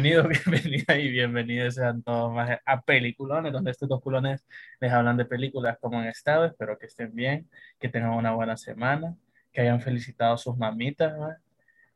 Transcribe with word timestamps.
Bienvenido, 0.00 0.28
bienvenida 0.28 0.96
y 0.96 1.10
bienvenidos 1.10 1.74
sean 1.74 2.04
todos 2.04 2.32
más 2.32 2.60
a 2.64 2.80
Peliculones, 2.82 3.52
donde 3.52 3.72
estos 3.72 3.88
dos 3.88 4.00
culones 4.00 4.46
les 4.80 4.92
hablan 4.92 5.16
de 5.16 5.24
películas 5.24 5.76
como 5.80 5.98
han 5.98 6.06
estado. 6.06 6.44
Espero 6.44 6.78
que 6.78 6.86
estén 6.86 7.12
bien, 7.16 7.50
que 7.80 7.88
tengan 7.88 8.12
una 8.12 8.30
buena 8.30 8.56
semana, 8.56 9.16
que 9.52 9.62
hayan 9.62 9.80
felicitado 9.80 10.34
a 10.34 10.38
sus 10.38 10.56
mamitas. 10.56 11.18
¿no? 11.18 11.34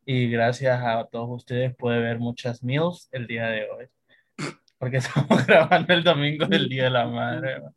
Y 0.04 0.28
gracias 0.28 0.80
a 0.82 1.04
todos 1.12 1.30
ustedes 1.30 1.76
puede 1.76 2.00
ver 2.00 2.18
muchas 2.18 2.64
meals 2.64 3.08
el 3.12 3.28
día 3.28 3.46
de 3.46 3.68
hoy. 3.70 3.86
Porque 4.78 4.96
estamos 4.96 5.46
grabando 5.46 5.94
el 5.94 6.02
domingo 6.02 6.46
del 6.46 6.68
Día 6.68 6.84
de 6.84 6.90
la 6.90 7.06
Madre. 7.06 7.60
¿no? 7.60 7.72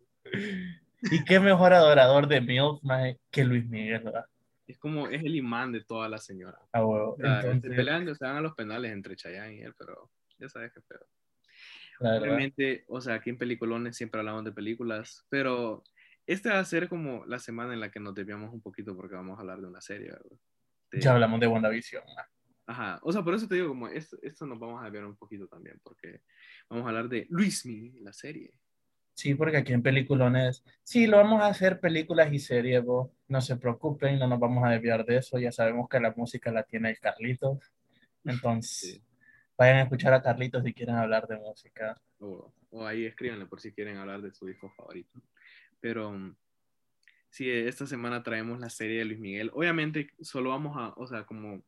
Y 1.11 1.23
qué 1.23 1.39
mejor 1.39 1.71
adorador 1.71 2.27
de 2.27 2.41
meals 2.41 2.83
más 2.83 3.15
que 3.29 3.43
Luis 3.43 3.67
Miguel, 3.67 4.01
¿verdad? 4.01 4.25
Es 4.67 4.77
como, 4.79 5.07
es 5.07 5.23
el 5.23 5.35
imán 5.35 5.71
de 5.71 5.83
todas 5.83 6.09
las 6.09 6.25
señoras. 6.25 6.61
Ah, 6.73 6.83
huevo. 6.85 7.13
O 7.13 7.17
sea, 7.17 7.39
Entonces, 7.41 7.61
se 7.61 7.69
pelean, 7.75 8.15
se 8.15 8.25
van 8.25 8.37
a 8.37 8.41
los 8.41 8.55
penales 8.55 8.91
entre 8.91 9.15
Chayanne 9.15 9.55
y 9.57 9.61
él, 9.61 9.73
pero 9.77 10.11
ya 10.39 10.49
sabes 10.49 10.73
qué 10.73 10.81
pedo. 10.81 11.05
la. 11.99 12.17
Obviamente, 12.19 12.85
o 12.87 12.99
sea, 13.01 13.15
aquí 13.15 13.29
en 13.29 13.37
Peliculones 13.37 13.95
siempre 13.95 14.19
hablamos 14.19 14.43
de 14.43 14.51
películas, 14.51 15.25
pero 15.29 15.83
esta 16.25 16.53
va 16.53 16.59
a 16.59 16.65
ser 16.65 16.89
como 16.89 17.25
la 17.25 17.39
semana 17.39 17.73
en 17.73 17.79
la 17.79 17.91
que 17.91 17.99
nos 17.99 18.15
desviamos 18.15 18.53
un 18.53 18.61
poquito 18.61 18.95
porque 18.95 19.15
vamos 19.15 19.37
a 19.37 19.41
hablar 19.41 19.61
de 19.61 19.67
una 19.67 19.81
serie, 19.81 20.11
¿verdad? 20.11 20.37
De- 20.91 21.01
Ya 21.01 21.13
hablamos 21.13 21.39
de 21.39 21.47
WandaVision. 21.47 22.03
Ajá, 22.67 22.99
o 23.03 23.11
sea, 23.11 23.23
por 23.23 23.35
eso 23.35 23.47
te 23.47 23.55
digo, 23.55 23.67
como 23.67 23.87
esto, 23.87 24.17
esto 24.23 24.47
nos 24.47 24.57
vamos 24.59 24.81
a 24.81 24.85
desviar 24.85 25.05
un 25.05 25.15
poquito 25.15 25.47
también, 25.47 25.79
porque 25.83 26.21
vamos 26.67 26.85
a 26.85 26.89
hablar 26.89 27.07
de 27.09 27.27
Luismi, 27.29 27.91
la 28.01 28.11
serie. 28.11 28.53
Sí, 29.15 29.33
porque 29.33 29.55
aquí 29.55 29.71
en 29.71 29.81
Peliculones, 29.81 30.65
sí, 30.83 31.07
lo 31.07 31.15
vamos 31.15 31.41
a 31.41 31.47
hacer 31.47 31.79
películas 31.79 32.33
y 32.33 32.39
series, 32.39 32.83
vos. 32.83 33.09
No 33.29 33.39
se 33.39 33.55
preocupen, 33.55 34.19
no 34.19 34.27
nos 34.27 34.39
vamos 34.41 34.65
a 34.65 34.69
desviar 34.71 35.05
de 35.05 35.17
eso. 35.17 35.39
Ya 35.39 35.53
sabemos 35.53 35.87
que 35.87 36.01
la 36.01 36.13
música 36.17 36.51
la 36.51 36.63
tiene 36.63 36.89
el 36.89 36.99
Carlitos. 36.99 37.59
Entonces, 38.25 38.95
Sí. 38.95 39.01
vayan 39.57 39.77
a 39.77 39.81
escuchar 39.83 40.13
a 40.13 40.21
Carlitos 40.21 40.65
si 40.65 40.73
quieren 40.73 40.95
hablar 40.95 41.27
de 41.27 41.37
música. 41.37 41.99
O, 42.19 42.51
o 42.71 42.85
ahí 42.85 43.05
escríbanle 43.05 43.45
por 43.45 43.61
si 43.61 43.71
quieren 43.71 43.95
hablar 43.95 44.21
de 44.21 44.33
su 44.33 44.47
disco 44.47 44.69
favorito. 44.75 45.21
Pero 45.79 46.35
sí, 47.29 47.49
esta 47.49 47.87
semana 47.87 48.21
traemos 48.21 48.59
la 48.59 48.69
serie 48.69 48.99
de 48.99 49.05
Luis 49.05 49.19
Miguel. 49.19 49.49
Obviamente, 49.53 50.09
solo 50.19 50.49
vamos 50.49 50.75
a, 50.75 50.89
o 50.97 51.07
sea, 51.07 51.23
como 51.23 51.63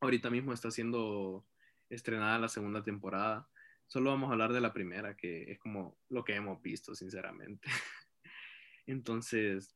ahorita 0.00 0.30
mismo 0.30 0.52
está 0.52 0.72
siendo 0.72 1.46
estrenada 1.90 2.40
la 2.40 2.48
segunda 2.48 2.82
temporada, 2.82 3.46
solo 3.86 4.10
vamos 4.10 4.28
a 4.28 4.32
hablar 4.32 4.52
de 4.52 4.60
la 4.60 4.72
primera, 4.72 5.16
que 5.16 5.50
es 5.52 5.58
como 5.58 5.96
lo 6.08 6.24
que 6.24 6.34
hemos 6.34 6.60
visto, 6.62 6.94
sinceramente. 6.94 7.68
Entonces, 8.86 9.74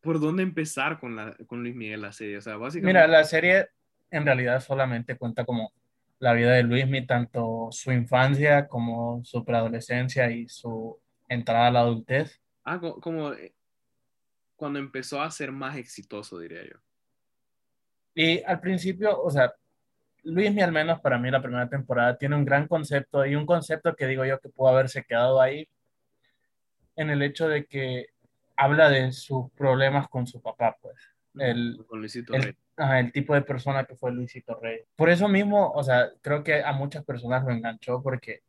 ¿por 0.00 0.20
dónde 0.20 0.42
empezar 0.42 0.98
con, 0.98 1.16
la, 1.16 1.36
con 1.46 1.62
Luis 1.62 1.74
Miguel 1.74 2.02
la 2.02 2.12
serie? 2.12 2.38
O 2.38 2.42
sea, 2.42 2.56
básicamente... 2.56 2.98
Mira, 2.98 3.06
la 3.06 3.24
serie 3.24 3.68
en 4.10 4.24
realidad 4.24 4.60
solamente 4.60 5.16
cuenta 5.16 5.44
como 5.44 5.72
la 6.18 6.32
vida 6.32 6.52
de 6.52 6.62
Luismi, 6.62 7.06
tanto 7.06 7.68
su 7.70 7.92
infancia 7.92 8.68
como 8.68 9.22
su 9.24 9.44
preadolescencia 9.44 10.30
y 10.30 10.48
su 10.48 10.98
entrada 11.28 11.66
a 11.66 11.70
la 11.70 11.80
adultez. 11.80 12.40
Ah, 12.64 12.80
co- 12.80 13.00
como, 13.00 13.32
eh, 13.32 13.54
cuando 14.56 14.78
empezó 14.78 15.20
a 15.20 15.30
ser 15.30 15.52
más 15.52 15.76
exitoso, 15.76 16.38
diría 16.38 16.64
yo. 16.64 16.78
Y 18.14 18.42
al 18.44 18.60
principio, 18.60 19.20
o 19.20 19.30
sea, 19.30 19.52
Luismi, 20.26 20.60
al 20.60 20.72
menos 20.72 21.00
para 21.00 21.18
mí, 21.18 21.30
la 21.30 21.40
primera 21.40 21.68
temporada, 21.68 22.18
tiene 22.18 22.34
un 22.34 22.44
gran 22.44 22.66
concepto 22.66 23.24
y 23.24 23.36
un 23.36 23.46
concepto 23.46 23.94
que 23.94 24.06
digo 24.06 24.24
yo 24.24 24.40
que 24.40 24.48
pudo 24.48 24.68
haberse 24.68 25.04
quedado 25.04 25.40
ahí 25.40 25.68
en 26.96 27.10
el 27.10 27.22
hecho 27.22 27.48
de 27.48 27.66
que 27.66 28.06
habla 28.56 28.88
de 28.88 29.12
sus 29.12 29.50
problemas 29.52 30.08
con 30.08 30.26
su 30.26 30.42
papá, 30.42 30.76
pues. 30.80 30.96
El, 31.38 31.84
con 31.86 32.00
Luisito 32.00 32.34
el, 32.34 32.42
Rey. 32.42 32.56
ajá, 32.76 32.98
el 32.98 33.12
tipo 33.12 33.34
de 33.34 33.42
persona 33.42 33.84
que 33.84 33.94
fue 33.94 34.10
Luisito 34.10 34.58
Rey. 34.58 34.80
Por 34.96 35.10
eso 35.10 35.28
mismo, 35.28 35.70
o 35.70 35.84
sea, 35.84 36.10
creo 36.22 36.42
que 36.42 36.62
a 36.62 36.72
muchas 36.72 37.04
personas 37.04 37.44
lo 37.44 37.52
enganchó 37.52 38.02
porque 38.02 38.40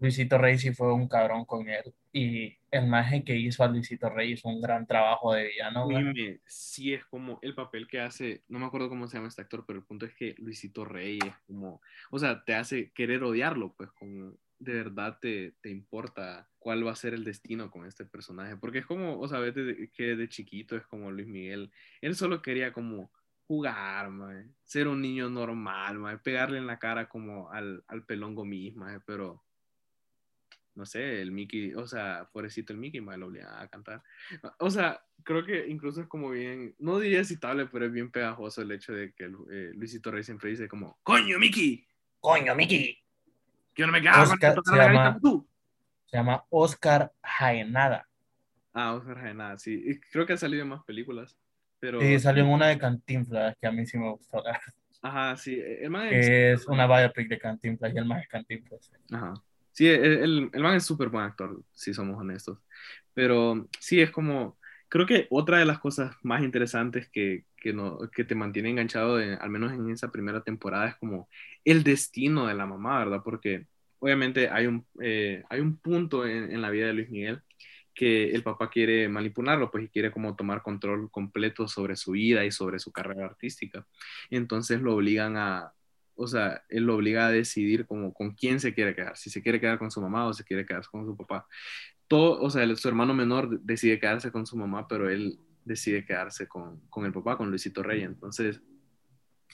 Luisito 0.00 0.38
Rey 0.38 0.58
sí 0.58 0.72
fue 0.74 0.92
un 0.92 1.08
cabrón 1.08 1.44
con 1.44 1.68
él 1.68 1.94
y 2.12 2.56
el 2.70 2.86
maje 2.88 3.22
que 3.24 3.36
hizo 3.36 3.62
a 3.62 3.68
Luisito 3.68 4.08
Rey 4.08 4.32
hizo 4.32 4.48
un 4.48 4.60
gran 4.60 4.86
trabajo 4.86 5.32
de 5.34 5.48
villano. 5.48 5.86
Dime, 5.88 6.40
sí 6.46 6.92
es 6.94 7.04
como 7.04 7.38
el 7.42 7.54
papel 7.54 7.86
que 7.86 8.00
hace, 8.00 8.42
no 8.48 8.58
me 8.58 8.66
acuerdo 8.66 8.88
cómo 8.88 9.06
se 9.06 9.16
llama 9.16 9.28
este 9.28 9.42
actor, 9.42 9.64
pero 9.66 9.78
el 9.78 9.84
punto 9.84 10.06
es 10.06 10.14
que 10.14 10.34
Luisito 10.38 10.84
Rey 10.84 11.18
es 11.24 11.34
como, 11.46 11.80
o 12.10 12.18
sea, 12.18 12.44
te 12.44 12.54
hace 12.54 12.90
querer 12.92 13.22
odiarlo, 13.22 13.74
pues 13.76 13.90
como 13.92 14.32
de 14.58 14.74
verdad 14.74 15.18
te, 15.20 15.52
te 15.62 15.70
importa 15.70 16.48
cuál 16.58 16.86
va 16.86 16.92
a 16.92 16.96
ser 16.96 17.14
el 17.14 17.24
destino 17.24 17.70
con 17.70 17.86
este 17.86 18.04
personaje, 18.04 18.56
porque 18.56 18.78
es 18.78 18.86
como, 18.86 19.18
o 19.18 19.28
sea, 19.28 19.38
ves 19.38 19.54
de- 19.54 19.90
que 19.92 20.16
de 20.16 20.28
chiquito 20.28 20.76
es 20.76 20.86
como 20.86 21.10
Luis 21.10 21.26
Miguel, 21.28 21.72
él 22.00 22.14
solo 22.14 22.42
quería 22.42 22.72
como 22.72 23.10
jugar, 23.46 24.10
mae, 24.10 24.46
ser 24.64 24.86
un 24.88 25.00
niño 25.02 25.28
normal, 25.28 25.98
mae, 25.98 26.18
pegarle 26.18 26.58
en 26.58 26.66
la 26.66 26.78
cara 26.78 27.08
como 27.08 27.50
al, 27.50 27.82
al 27.88 28.04
pelón 28.04 28.34
gomis, 28.34 28.76
mae, 28.76 29.00
pero 29.00 29.42
no 30.80 30.86
sé, 30.86 31.20
el 31.20 31.30
Mickey, 31.30 31.74
o 31.74 31.86
sea, 31.86 32.26
pobrecito 32.32 32.72
el 32.72 32.78
Mickey, 32.78 33.00
mae, 33.02 33.18
lo 33.18 33.26
obligaba 33.26 33.60
a 33.60 33.68
cantar. 33.68 34.02
O 34.58 34.70
sea, 34.70 35.00
creo 35.22 35.44
que 35.44 35.68
incluso 35.68 36.00
es 36.00 36.06
como 36.08 36.30
bien, 36.30 36.74
no 36.78 36.98
diría 36.98 37.22
citable, 37.22 37.66
pero 37.66 37.84
es 37.84 37.92
bien 37.92 38.10
pegajoso 38.10 38.62
el 38.62 38.72
hecho 38.72 38.92
de 38.94 39.12
que 39.12 39.24
eh, 39.26 39.72
Luisito 39.74 40.10
Rey 40.10 40.24
siempre 40.24 40.48
dice 40.50 40.66
como, 40.68 40.98
coño, 41.02 41.38
Mickey, 41.38 41.86
Coño, 42.18 42.54
Mickey. 42.54 42.98
que 43.74 43.82
yo 43.82 43.86
no 43.86 43.92
me 43.92 44.00
quedaba 44.00 44.24
con 44.24 44.32
Oscar 44.34 44.50
esto, 44.50 44.62
se 44.64 44.76
la 44.76 44.86
llama- 44.88 45.02
garita 45.04 45.20
tú. 45.20 45.46
Se 46.06 46.16
llama 46.16 46.44
Oscar 46.50 47.12
Jaenada. 47.22 48.08
Ah, 48.72 48.94
Oscar 48.94 49.16
Jaenada, 49.18 49.58
sí. 49.58 49.82
Y 49.86 50.00
creo 50.00 50.26
que 50.26 50.32
ha 50.32 50.36
salido 50.38 50.62
en 50.62 50.68
más 50.70 50.82
películas, 50.84 51.36
pero... 51.78 52.00
Sí, 52.00 52.18
salió 52.18 52.42
en 52.44 52.50
una 52.50 52.68
de 52.68 52.78
Cantinflas 52.78 53.56
que 53.60 53.66
a 53.66 53.72
mí 53.72 53.84
sí 53.86 53.98
me 53.98 54.10
gustó. 54.10 54.42
Ajá, 55.02 55.36
sí. 55.36 55.58
El 55.60 55.90
man 55.90 56.08
que 56.10 56.52
es 56.52 56.66
una 56.66 56.86
biopic 56.86 57.28
de 57.28 57.38
Cantinflas 57.38 57.94
y 57.94 57.98
el 57.98 58.04
más 58.06 58.22
es 58.22 58.28
Cantinflas. 58.28 58.90
Ajá. 59.12 59.34
Sí, 59.72 59.86
el, 59.88 60.50
el, 60.52 60.60
man 60.62 60.76
es 60.76 60.84
súper 60.86 61.08
buen 61.08 61.24
actor, 61.24 61.62
si 61.72 61.94
somos 61.94 62.18
honestos. 62.18 62.58
Pero 63.14 63.68
sí, 63.78 64.00
es 64.00 64.10
como, 64.10 64.58
creo 64.88 65.06
que 65.06 65.26
otra 65.30 65.58
de 65.58 65.64
las 65.64 65.78
cosas 65.78 66.14
más 66.22 66.42
interesantes 66.42 67.08
que, 67.10 67.46
que, 67.56 67.72
no, 67.72 67.98
que 68.14 68.24
te 68.24 68.34
mantiene 68.34 68.70
enganchado, 68.70 69.20
en- 69.20 69.38
al 69.40 69.50
menos 69.50 69.72
en 69.72 69.90
esa 69.90 70.10
primera 70.10 70.42
temporada, 70.42 70.88
es 70.88 70.96
como 70.96 71.28
el 71.64 71.82
destino 71.84 72.46
de 72.46 72.54
la 72.54 72.66
mamá, 72.66 72.98
¿verdad? 72.98 73.22
Porque 73.24 73.66
obviamente 73.98 74.48
hay 74.50 74.66
un, 74.66 74.86
eh, 75.00 75.44
hay 75.48 75.60
un 75.60 75.78
punto 75.78 76.26
en, 76.26 76.50
en 76.52 76.62
la 76.62 76.70
vida 76.70 76.86
de 76.88 76.94
Luis 76.94 77.10
Miguel 77.10 77.42
que 77.94 78.30
el 78.32 78.42
papá 78.42 78.70
quiere 78.70 79.08
manipularlo, 79.08 79.70
pues, 79.70 79.84
y 79.84 79.88
quiere 79.88 80.10
como 80.12 80.34
tomar 80.36 80.62
control 80.62 81.10
completo 81.10 81.68
sobre 81.68 81.96
su 81.96 82.12
vida 82.12 82.44
y 82.44 82.50
sobre 82.50 82.78
su 82.78 82.92
carrera 82.92 83.26
artística. 83.26 83.86
Entonces 84.30 84.80
lo 84.80 84.94
obligan 84.96 85.36
a, 85.36 85.72
o 86.14 86.26
sea, 86.26 86.62
él 86.68 86.84
lo 86.84 86.96
obliga 86.96 87.26
a 87.26 87.30
decidir 87.30 87.86
como 87.86 88.12
con 88.12 88.32
quién 88.34 88.60
se 88.60 88.74
quiere 88.74 88.94
quedar, 88.94 89.16
si 89.16 89.30
se 89.30 89.42
quiere 89.42 89.60
quedar 89.60 89.78
con 89.78 89.90
su 89.90 90.00
mamá 90.00 90.26
o 90.26 90.32
se 90.32 90.44
quiere 90.44 90.66
quedar 90.66 90.86
con 90.90 91.06
su 91.06 91.16
papá. 91.16 91.46
Todo, 92.08 92.40
o 92.40 92.50
sea, 92.50 92.76
su 92.76 92.88
hermano 92.88 93.14
menor 93.14 93.60
decide 93.60 94.00
quedarse 94.00 94.32
con 94.32 94.46
su 94.46 94.56
mamá, 94.56 94.88
pero 94.88 95.08
él 95.08 95.38
decide 95.64 96.04
quedarse 96.04 96.48
con, 96.48 96.80
con 96.90 97.06
el 97.06 97.12
papá, 97.12 97.36
con 97.36 97.50
Luisito 97.50 97.82
Rey. 97.82 98.02
Entonces, 98.02 98.60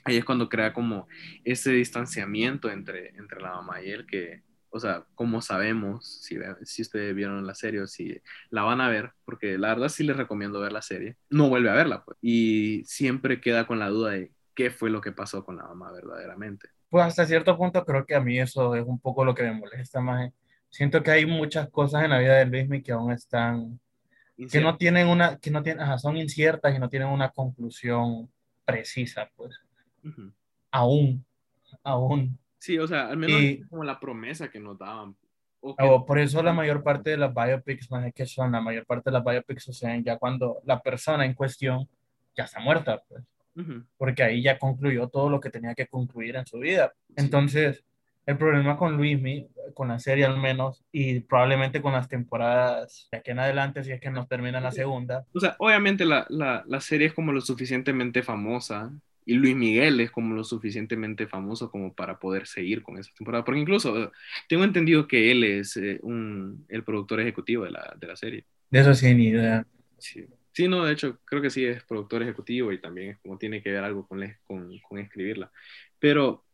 ahí 0.04 0.16
es 0.16 0.24
cuando 0.24 0.48
crea 0.48 0.72
como 0.72 1.08
ese 1.44 1.72
distanciamiento 1.72 2.70
entre, 2.70 3.10
entre 3.16 3.40
la 3.40 3.52
mamá 3.52 3.82
y 3.82 3.90
él, 3.90 4.06
que, 4.06 4.42
o 4.70 4.78
sea, 4.78 5.04
como 5.14 5.42
sabemos, 5.42 6.22
si, 6.22 6.38
si 6.62 6.82
ustedes 6.82 7.14
vieron 7.14 7.46
la 7.46 7.54
serie 7.54 7.80
o 7.80 7.86
si 7.86 8.20
la 8.50 8.62
van 8.62 8.80
a 8.80 8.88
ver, 8.88 9.12
porque 9.24 9.58
la 9.58 9.68
verdad 9.68 9.88
sí 9.88 10.04
les 10.04 10.16
recomiendo 10.16 10.60
ver 10.60 10.72
la 10.72 10.82
serie, 10.82 11.16
no 11.30 11.48
vuelve 11.48 11.70
a 11.70 11.74
verla, 11.74 12.04
pues, 12.04 12.18
y 12.22 12.82
siempre 12.84 13.40
queda 13.40 13.66
con 13.66 13.78
la 13.78 13.88
duda 13.88 14.12
de 14.12 14.32
qué 14.56 14.70
fue 14.70 14.90
lo 14.90 15.00
que 15.00 15.12
pasó 15.12 15.44
con 15.44 15.56
la 15.56 15.64
mamá 15.64 15.92
verdaderamente. 15.92 16.68
Pues 16.88 17.04
hasta 17.04 17.26
cierto 17.26 17.56
punto 17.56 17.84
creo 17.84 18.04
que 18.06 18.14
a 18.16 18.20
mí 18.20 18.38
eso 18.40 18.74
es 18.74 18.84
un 18.84 18.98
poco 18.98 19.24
lo 19.24 19.34
que 19.34 19.42
me 19.44 19.52
molesta 19.52 20.00
más. 20.00 20.32
Siento 20.70 21.02
que 21.02 21.10
hay 21.12 21.26
muchas 21.26 21.68
cosas 21.70 22.02
en 22.04 22.10
la 22.10 22.18
vida 22.18 22.34
de 22.36 22.46
Luismi 22.46 22.82
que 22.82 22.92
aún 22.92 23.12
están, 23.12 23.78
que 24.50 24.60
no 24.60 24.76
tienen 24.76 25.08
una, 25.08 25.38
que 25.38 25.50
no 25.50 25.62
tienen, 25.62 25.82
ajá, 25.82 25.98
son 25.98 26.16
inciertas 26.16 26.74
y 26.74 26.78
no 26.78 26.88
tienen 26.88 27.08
una 27.08 27.30
conclusión 27.30 28.30
precisa, 28.64 29.30
pues. 29.36 29.54
Ujú. 30.04 30.32
Aún, 30.70 31.24
aún. 31.84 32.38
Sí, 32.58 32.78
o 32.78 32.86
sea, 32.86 33.08
al 33.08 33.16
menos 33.16 33.40
Y- 33.40 33.62
como 33.68 33.84
la 33.84 34.00
promesa 34.00 34.48
que 34.48 34.58
nos 34.58 34.78
daban. 34.78 35.14
O 35.60 35.74
que- 35.76 35.84
O 35.84 36.04
por 36.06 36.18
eso 36.18 36.42
la 36.42 36.52
mayor 36.52 36.82
parte 36.82 37.10
de 37.10 37.16
las 37.16 37.32
biopics, 37.34 37.90
más 37.90 38.12
que 38.14 38.26
son, 38.26 38.52
la 38.52 38.60
mayor 38.60 38.86
parte 38.86 39.10
de 39.10 39.14
las 39.14 39.24
biopics 39.24 39.64
suceden 39.64 40.02
ya 40.04 40.16
cuando 40.18 40.60
la 40.64 40.80
persona 40.80 41.24
en 41.24 41.34
cuestión 41.34 41.88
ya 42.36 42.44
está 42.44 42.60
muerta, 42.60 43.02
pues. 43.08 43.22
Porque 43.96 44.22
ahí 44.22 44.42
ya 44.42 44.58
concluyó 44.58 45.08
todo 45.08 45.30
lo 45.30 45.40
que 45.40 45.50
tenía 45.50 45.74
que 45.74 45.86
concluir 45.86 46.36
en 46.36 46.46
su 46.46 46.58
vida. 46.58 46.92
Sí. 47.08 47.14
Entonces, 47.16 47.84
el 48.26 48.36
problema 48.36 48.76
con 48.76 48.96
Luismi, 48.96 49.48
con 49.72 49.88
la 49.88 49.98
serie 49.98 50.24
al 50.24 50.36
menos, 50.38 50.84
y 50.90 51.20
probablemente 51.20 51.80
con 51.80 51.92
las 51.92 52.08
temporadas 52.08 53.08
de 53.10 53.18
aquí 53.18 53.30
en 53.30 53.38
adelante, 53.38 53.84
si 53.84 53.92
es 53.92 54.00
que 54.00 54.10
nos 54.10 54.28
termina 54.28 54.60
la 54.60 54.72
segunda, 54.72 55.24
O 55.32 55.40
sea, 55.40 55.54
obviamente 55.58 56.04
la, 56.04 56.26
la, 56.28 56.64
la 56.66 56.80
serie 56.80 57.06
es 57.06 57.14
como 57.14 57.32
lo 57.32 57.40
suficientemente 57.40 58.22
famosa 58.22 58.92
y 59.24 59.34
Luis 59.34 59.56
Miguel 59.56 60.00
es 60.00 60.10
como 60.10 60.34
lo 60.34 60.44
suficientemente 60.44 61.26
famoso 61.26 61.70
como 61.70 61.92
para 61.92 62.18
poder 62.18 62.46
seguir 62.46 62.82
con 62.82 62.96
esa 62.96 63.10
temporada. 63.12 63.44
Porque 63.44 63.60
incluso 63.60 64.04
eh, 64.04 64.10
tengo 64.48 64.64
entendido 64.64 65.08
que 65.08 65.32
él 65.32 65.44
es 65.44 65.76
eh, 65.76 65.98
un, 66.02 66.64
el 66.68 66.84
productor 66.84 67.20
ejecutivo 67.20 67.64
de 67.64 67.72
la, 67.72 67.96
de 67.98 68.06
la 68.06 68.16
serie. 68.16 68.44
de 68.70 68.80
eso 68.80 68.94
sí, 68.94 69.14
ni 69.14 69.28
idea. 69.28 69.66
Sí. 69.98 70.26
Sí, 70.56 70.68
no, 70.68 70.86
de 70.86 70.92
hecho, 70.94 71.18
creo 71.26 71.42
que 71.42 71.50
sí 71.50 71.66
es 71.66 71.84
productor 71.84 72.22
ejecutivo 72.22 72.72
y 72.72 72.80
también 72.80 73.10
es 73.10 73.18
como 73.18 73.36
tiene 73.36 73.62
que 73.62 73.70
ver 73.70 73.84
algo 73.84 74.06
con, 74.06 74.22
escribirla. 74.98 75.52
Pero 75.98 76.46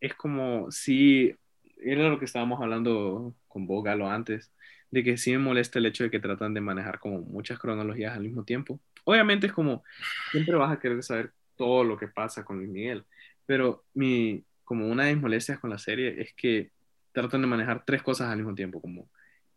es 0.00 0.14
como 0.14 0.70
si, 0.70 1.34
era 1.78 2.10
lo 2.10 2.18
que 2.18 2.26
estábamos 2.26 2.60
hablando 2.60 3.34
con 3.48 3.66
vos, 3.66 3.82
Galo, 3.82 4.10
antes, 4.10 4.52
de 4.90 5.02
que 5.02 5.16
sí 5.16 5.32
me 5.32 5.38
molesta 5.38 5.78
el 5.78 5.86
hecho 5.86 6.04
de 6.04 6.10
que 6.10 6.20
tratan 6.20 6.52
de 6.52 6.60
manejar 6.60 6.98
como 6.98 7.20
muchas 7.22 7.58
cronologías 7.58 8.14
al 8.14 8.24
mismo 8.24 8.44
tiempo. 8.44 8.80
Obviamente 9.04 9.46
es 9.46 9.54
como, 9.54 9.82
siempre 10.30 10.54
vas 10.54 10.70
a 10.70 10.78
querer 10.78 11.02
saber 11.02 11.32
todo 11.56 11.84
lo 11.84 11.96
que 11.96 12.08
pasa 12.08 12.44
con 12.44 12.58
Luis 12.58 12.68
Miguel, 12.68 13.04
pero 13.46 13.82
mi, 13.94 14.44
como 14.62 14.86
una 14.88 15.04
de 15.04 15.14
mis 15.14 15.22
molestias 15.22 15.58
con 15.58 15.70
la 15.70 15.78
serie 15.78 16.20
es 16.20 16.34
que 16.34 16.70
tratan 17.12 17.40
de 17.40 17.46
manejar 17.46 17.82
tres 17.86 18.02
cosas 18.02 18.28
al 18.28 18.36
mismo 18.36 18.54
tiempo, 18.54 18.82
como 18.82 19.08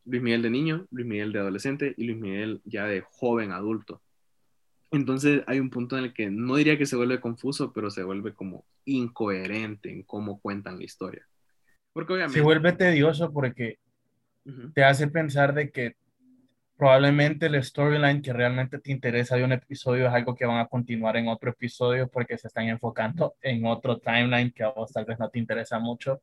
Luis 0.05 0.21
Miguel 0.21 0.41
de 0.41 0.49
niño, 0.49 0.87
Luis 0.91 1.05
Miguel 1.05 1.31
de 1.31 1.39
adolescente 1.39 1.93
y 1.97 2.05
Luis 2.05 2.17
Miguel 2.17 2.61
ya 2.65 2.85
de 2.85 3.01
joven 3.01 3.51
adulto. 3.51 4.01
Entonces 4.91 5.43
hay 5.47 5.59
un 5.59 5.69
punto 5.69 5.97
en 5.97 6.05
el 6.05 6.13
que 6.13 6.29
no 6.29 6.55
diría 6.55 6.77
que 6.77 6.85
se 6.85 6.95
vuelve 6.97 7.21
confuso, 7.21 7.71
pero 7.71 7.89
se 7.89 8.03
vuelve 8.03 8.33
como 8.33 8.65
incoherente 8.85 9.91
en 9.91 10.03
cómo 10.03 10.39
cuentan 10.41 10.77
la 10.77 10.83
historia. 10.83 11.25
Porque 11.93 12.13
obviamente... 12.13 12.39
Se 12.39 12.43
vuelve 12.43 12.73
tedioso 12.73 13.31
porque 13.31 13.79
te 14.73 14.83
hace 14.83 15.07
pensar 15.07 15.53
de 15.53 15.71
que 15.71 15.95
probablemente 16.81 17.45
el 17.45 17.63
storyline 17.63 18.23
que 18.23 18.33
realmente 18.33 18.79
te 18.79 18.91
interesa 18.91 19.35
de 19.35 19.43
un 19.43 19.51
episodio 19.51 20.07
es 20.07 20.13
algo 20.13 20.35
que 20.35 20.47
van 20.47 20.57
a 20.57 20.67
continuar 20.67 21.15
en 21.15 21.27
otro 21.27 21.51
episodio 21.51 22.07
porque 22.07 22.37
se 22.39 22.47
están 22.47 22.67
enfocando 22.69 23.35
en 23.41 23.65
otro 23.67 23.99
timeline 23.99 24.51
que 24.51 24.63
a 24.63 24.69
vos 24.69 24.91
tal 24.91 25.05
vez 25.05 25.19
no 25.19 25.29
te 25.29 25.37
interesa 25.37 25.77
mucho. 25.77 26.21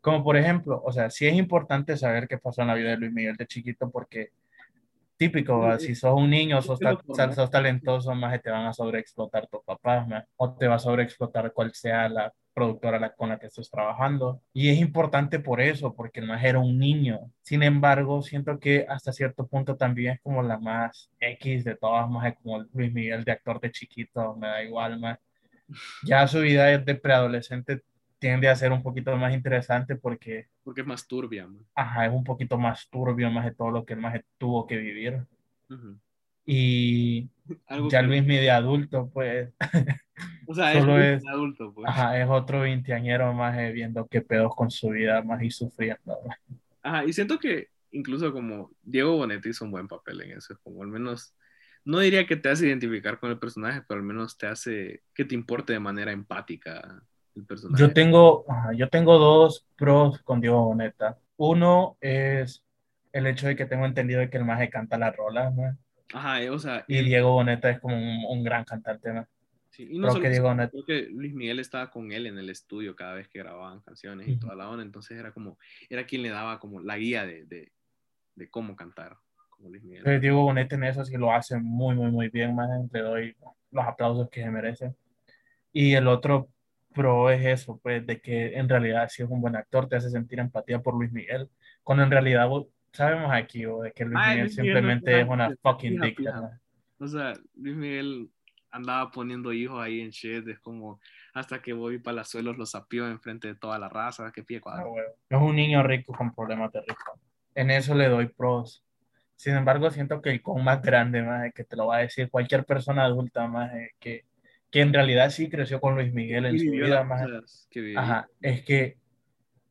Como 0.00 0.22
por 0.22 0.36
ejemplo, 0.36 0.82
o 0.84 0.92
sea, 0.92 1.10
sí 1.10 1.26
es 1.26 1.34
importante 1.34 1.96
saber 1.96 2.28
qué 2.28 2.38
pasó 2.38 2.62
en 2.62 2.68
la 2.68 2.74
vida 2.74 2.90
de 2.90 2.96
Luis 2.98 3.12
Miguel 3.12 3.36
de 3.36 3.46
chiquito 3.46 3.90
porque 3.90 4.30
típico, 5.16 5.78
si 5.78 5.94
sos 5.94 6.14
un 6.14 6.30
niño, 6.30 6.60
sos, 6.62 6.78
sos 7.34 7.50
talentoso, 7.50 8.14
más 8.14 8.40
te 8.42 8.50
van 8.50 8.66
a 8.66 8.72
sobreexplotar 8.72 9.46
tus 9.46 9.62
papás, 9.64 10.06
o 10.36 10.52
te 10.54 10.68
va 10.68 10.76
a 10.76 10.78
sobreexplotar 10.78 11.52
cual 11.52 11.72
sea 11.74 12.08
la 12.08 12.32
productora 12.54 13.14
con 13.14 13.28
la 13.28 13.38
que 13.38 13.46
estés 13.46 13.70
trabajando. 13.70 14.40
Y 14.52 14.70
es 14.70 14.78
importante 14.78 15.38
por 15.38 15.60
eso, 15.60 15.94
porque 15.94 16.20
el 16.20 16.26
más 16.26 16.42
era 16.42 16.58
un 16.58 16.78
niño. 16.78 17.30
Sin 17.42 17.62
embargo, 17.62 18.22
siento 18.22 18.58
que 18.58 18.86
hasta 18.88 19.12
cierto 19.12 19.46
punto 19.46 19.76
también 19.76 20.14
es 20.14 20.20
como 20.20 20.42
la 20.42 20.58
más 20.58 21.10
X 21.20 21.64
de 21.64 21.76
todas, 21.76 22.08
más 22.08 22.34
como 22.42 22.64
Luis 22.72 22.92
Miguel 22.92 23.24
de 23.24 23.32
actor 23.32 23.60
de 23.60 23.70
chiquito, 23.70 24.34
me 24.36 24.48
da 24.48 24.62
igual, 24.62 24.98
más. 24.98 25.18
Ya 26.04 26.26
su 26.28 26.40
vida 26.40 26.66
de 26.78 26.94
preadolescente 26.94 27.82
tiende 28.18 28.48
a 28.48 28.56
ser 28.56 28.72
un 28.72 28.82
poquito 28.82 29.16
más 29.16 29.34
interesante 29.34 29.96
porque... 29.96 30.48
Porque 30.64 30.80
es 30.80 30.86
más 30.86 31.06
turbia. 31.06 31.48
Ajá, 31.74 32.06
es 32.06 32.12
un 32.12 32.24
poquito 32.24 32.58
más 32.58 32.88
turbio, 32.88 33.30
más 33.30 33.44
de 33.44 33.54
todo 33.54 33.70
lo 33.70 33.84
que 33.84 33.94
él 33.94 34.00
más 34.00 34.20
tuvo 34.38 34.66
que 34.66 34.76
vivir. 34.76 35.26
Y 36.44 37.28
ya 37.90 38.02
Luis 38.02 38.24
Miguel 38.24 38.50
adulto, 38.50 39.10
pues... 39.12 39.52
O 40.48 40.54
sea, 40.54 40.72
solo 40.80 40.98
es, 40.98 41.26
adulto, 41.26 41.74
pues. 41.74 41.88
Ajá, 41.88 42.18
es 42.18 42.28
otro 42.28 42.60
veinteañero 42.60 43.34
más 43.34 43.58
eh, 43.58 43.72
viendo 43.72 44.06
qué 44.06 44.22
pedos 44.22 44.54
con 44.54 44.70
su 44.70 44.90
vida 44.90 45.20
más 45.22 45.42
y 45.42 45.50
sufriendo. 45.50 46.16
Ajá, 46.82 47.04
y 47.04 47.12
siento 47.12 47.38
que 47.38 47.68
incluso 47.90 48.32
como 48.32 48.70
Diego 48.82 49.16
Bonetti 49.16 49.50
hizo 49.50 49.64
un 49.64 49.72
buen 49.72 49.88
papel 49.88 50.22
en 50.22 50.38
eso, 50.38 50.58
como 50.62 50.82
al 50.82 50.88
menos, 50.88 51.34
no 51.84 51.98
diría 51.98 52.26
que 52.26 52.36
te 52.36 52.48
hace 52.48 52.68
identificar 52.68 53.18
con 53.18 53.30
el 53.30 53.38
personaje, 53.38 53.82
pero 53.88 53.98
al 53.98 54.06
menos 54.06 54.38
te 54.38 54.46
hace 54.46 55.02
que 55.12 55.24
te 55.24 55.34
importe 55.34 55.72
de 55.72 55.80
manera 55.80 56.12
empática 56.12 57.02
el 57.36 57.44
personaje. 57.44 57.80
Yo 57.80 57.92
tengo, 57.92 58.44
yo 58.74 58.88
tengo 58.88 59.18
dos 59.18 59.66
pros 59.76 60.22
con 60.22 60.40
Diego 60.40 60.64
Boneta. 60.64 61.18
Uno 61.36 61.96
es 62.00 62.64
el 63.12 63.26
hecho 63.26 63.46
de 63.46 63.56
que 63.56 63.66
tengo 63.66 63.86
entendido 63.86 64.28
que 64.28 64.36
el 64.36 64.44
maje 64.44 64.70
canta 64.70 64.98
las 64.98 65.14
rolas, 65.16 65.54
¿no? 65.54 65.76
Ajá, 66.12 66.38
o 66.52 66.58
sea... 66.58 66.84
Y, 66.86 67.02
Diego 67.02 67.32
Boneta 67.32 67.70
es 67.70 67.80
como 67.80 67.96
un, 67.96 68.44
gran 68.44 68.64
cantante, 68.64 69.12
¿no? 69.12 69.26
y 69.78 69.98
no 69.98 70.10
solo 70.10 70.22
que 70.22 70.30
creo 70.30 70.84
que 70.86 71.08
Luis 71.10 71.34
Miguel 71.34 71.58
estaba 71.58 71.90
con 71.90 72.10
él 72.10 72.26
en 72.26 72.38
el 72.38 72.48
estudio 72.48 72.96
cada 72.96 73.14
vez 73.14 73.28
que 73.28 73.40
grababan 73.40 73.80
canciones 73.80 74.26
y 74.26 74.38
toda 74.38 74.54
la 74.54 74.70
onda, 74.70 74.82
entonces 74.82 75.18
era 75.18 75.32
como, 75.32 75.58
era 75.90 76.06
quien 76.06 76.22
le 76.22 76.30
daba 76.30 76.58
como 76.58 76.80
la 76.80 76.96
guía 76.96 77.26
de, 77.26 77.44
de, 77.44 77.72
de 78.36 78.48
cómo 78.48 78.74
cantar, 78.74 79.18
como 79.50 79.68
Luis 79.68 79.82
Miguel. 79.82 80.20
Diego 80.20 80.44
Bonet 80.44 80.72
en 80.72 80.84
eso 80.84 81.04
sí 81.04 81.16
lo 81.16 81.30
hace 81.30 81.58
muy, 81.58 81.94
muy, 81.94 82.10
muy 82.10 82.28
bien, 82.28 82.54
más 82.54 82.70
le 82.90 83.00
doy 83.00 83.36
los 83.70 83.84
aplausos 83.84 84.30
que 84.30 84.42
se 84.42 84.50
merece. 84.50 84.94
Y 85.72 85.92
el 85.92 86.08
otro 86.08 86.48
pro 86.96 87.30
es 87.30 87.44
eso, 87.44 87.78
pues, 87.82 88.04
de 88.06 88.20
que 88.20 88.56
en 88.56 88.68
realidad 88.68 89.08
si 89.10 89.22
es 89.22 89.28
un 89.28 89.42
buen 89.42 89.54
actor, 89.54 89.88
te 89.88 89.96
hace 89.96 90.08
sentir 90.08 90.40
empatía 90.40 90.80
por 90.80 90.94
Luis 90.94 91.12
Miguel, 91.12 91.50
cuando 91.84 92.02
en 92.02 92.10
realidad 92.10 92.48
sabemos 92.92 93.30
aquí, 93.32 93.66
o 93.66 93.82
de 93.82 93.92
que 93.92 94.06
Luis 94.06 94.18
Miguel 94.26 94.50
simplemente 94.50 95.20
es 95.20 95.28
una 95.28 95.54
fucking 95.62 96.00
dick. 96.00 96.20
O 96.98 97.06
sea, 97.06 97.34
Luis 97.54 97.76
Miguel 97.76 98.30
andaba 98.70 99.10
poniendo 99.10 99.52
hijos 99.52 99.82
ahí 99.82 100.00
en 100.00 100.10
shit, 100.10 100.48
es 100.48 100.58
como 100.60 101.00
hasta 101.34 101.60
que 101.60 101.72
voy 101.72 101.98
para 101.98 102.24
suelos 102.24 102.56
lo 102.56 102.66
sapió 102.66 103.06
enfrente 103.08 103.48
de 103.48 103.54
toda 103.54 103.78
la 103.78 103.88
raza, 103.88 104.32
que 104.32 104.42
pie 104.42 104.60
cuadro. 104.60 104.94
Ah, 104.98 105.12
es 105.28 105.38
un 105.40 105.54
niño 105.54 105.82
rico 105.82 106.14
con 106.14 106.34
problemas 106.34 106.72
de 106.72 106.80
rico. 106.80 107.20
En 107.54 107.70
eso 107.70 107.94
le 107.94 108.08
doy 108.08 108.28
pros. 108.28 108.82
Sin 109.34 109.54
embargo, 109.54 109.90
siento 109.90 110.22
que 110.22 110.30
el 110.30 110.42
con 110.42 110.64
más 110.64 110.82
grande, 110.82 111.22
más 111.22 111.52
que 111.52 111.64
te 111.64 111.76
lo 111.76 111.86
va 111.86 111.96
a 111.96 112.00
decir 112.00 112.30
cualquier 112.30 112.64
persona 112.64 113.04
adulta, 113.04 113.46
más 113.46 113.70
que, 113.98 114.24
que 114.70 114.80
en 114.80 114.92
realidad 114.92 115.30
sí 115.30 115.48
creció 115.48 115.80
con 115.80 115.94
Luis 115.94 116.12
Miguel 116.12 116.46
en 116.46 116.58
su 116.58 116.70
vida, 116.70 117.04
más 117.04 117.28
ajá, 117.96 118.28
es 118.40 118.62
que 118.62 118.98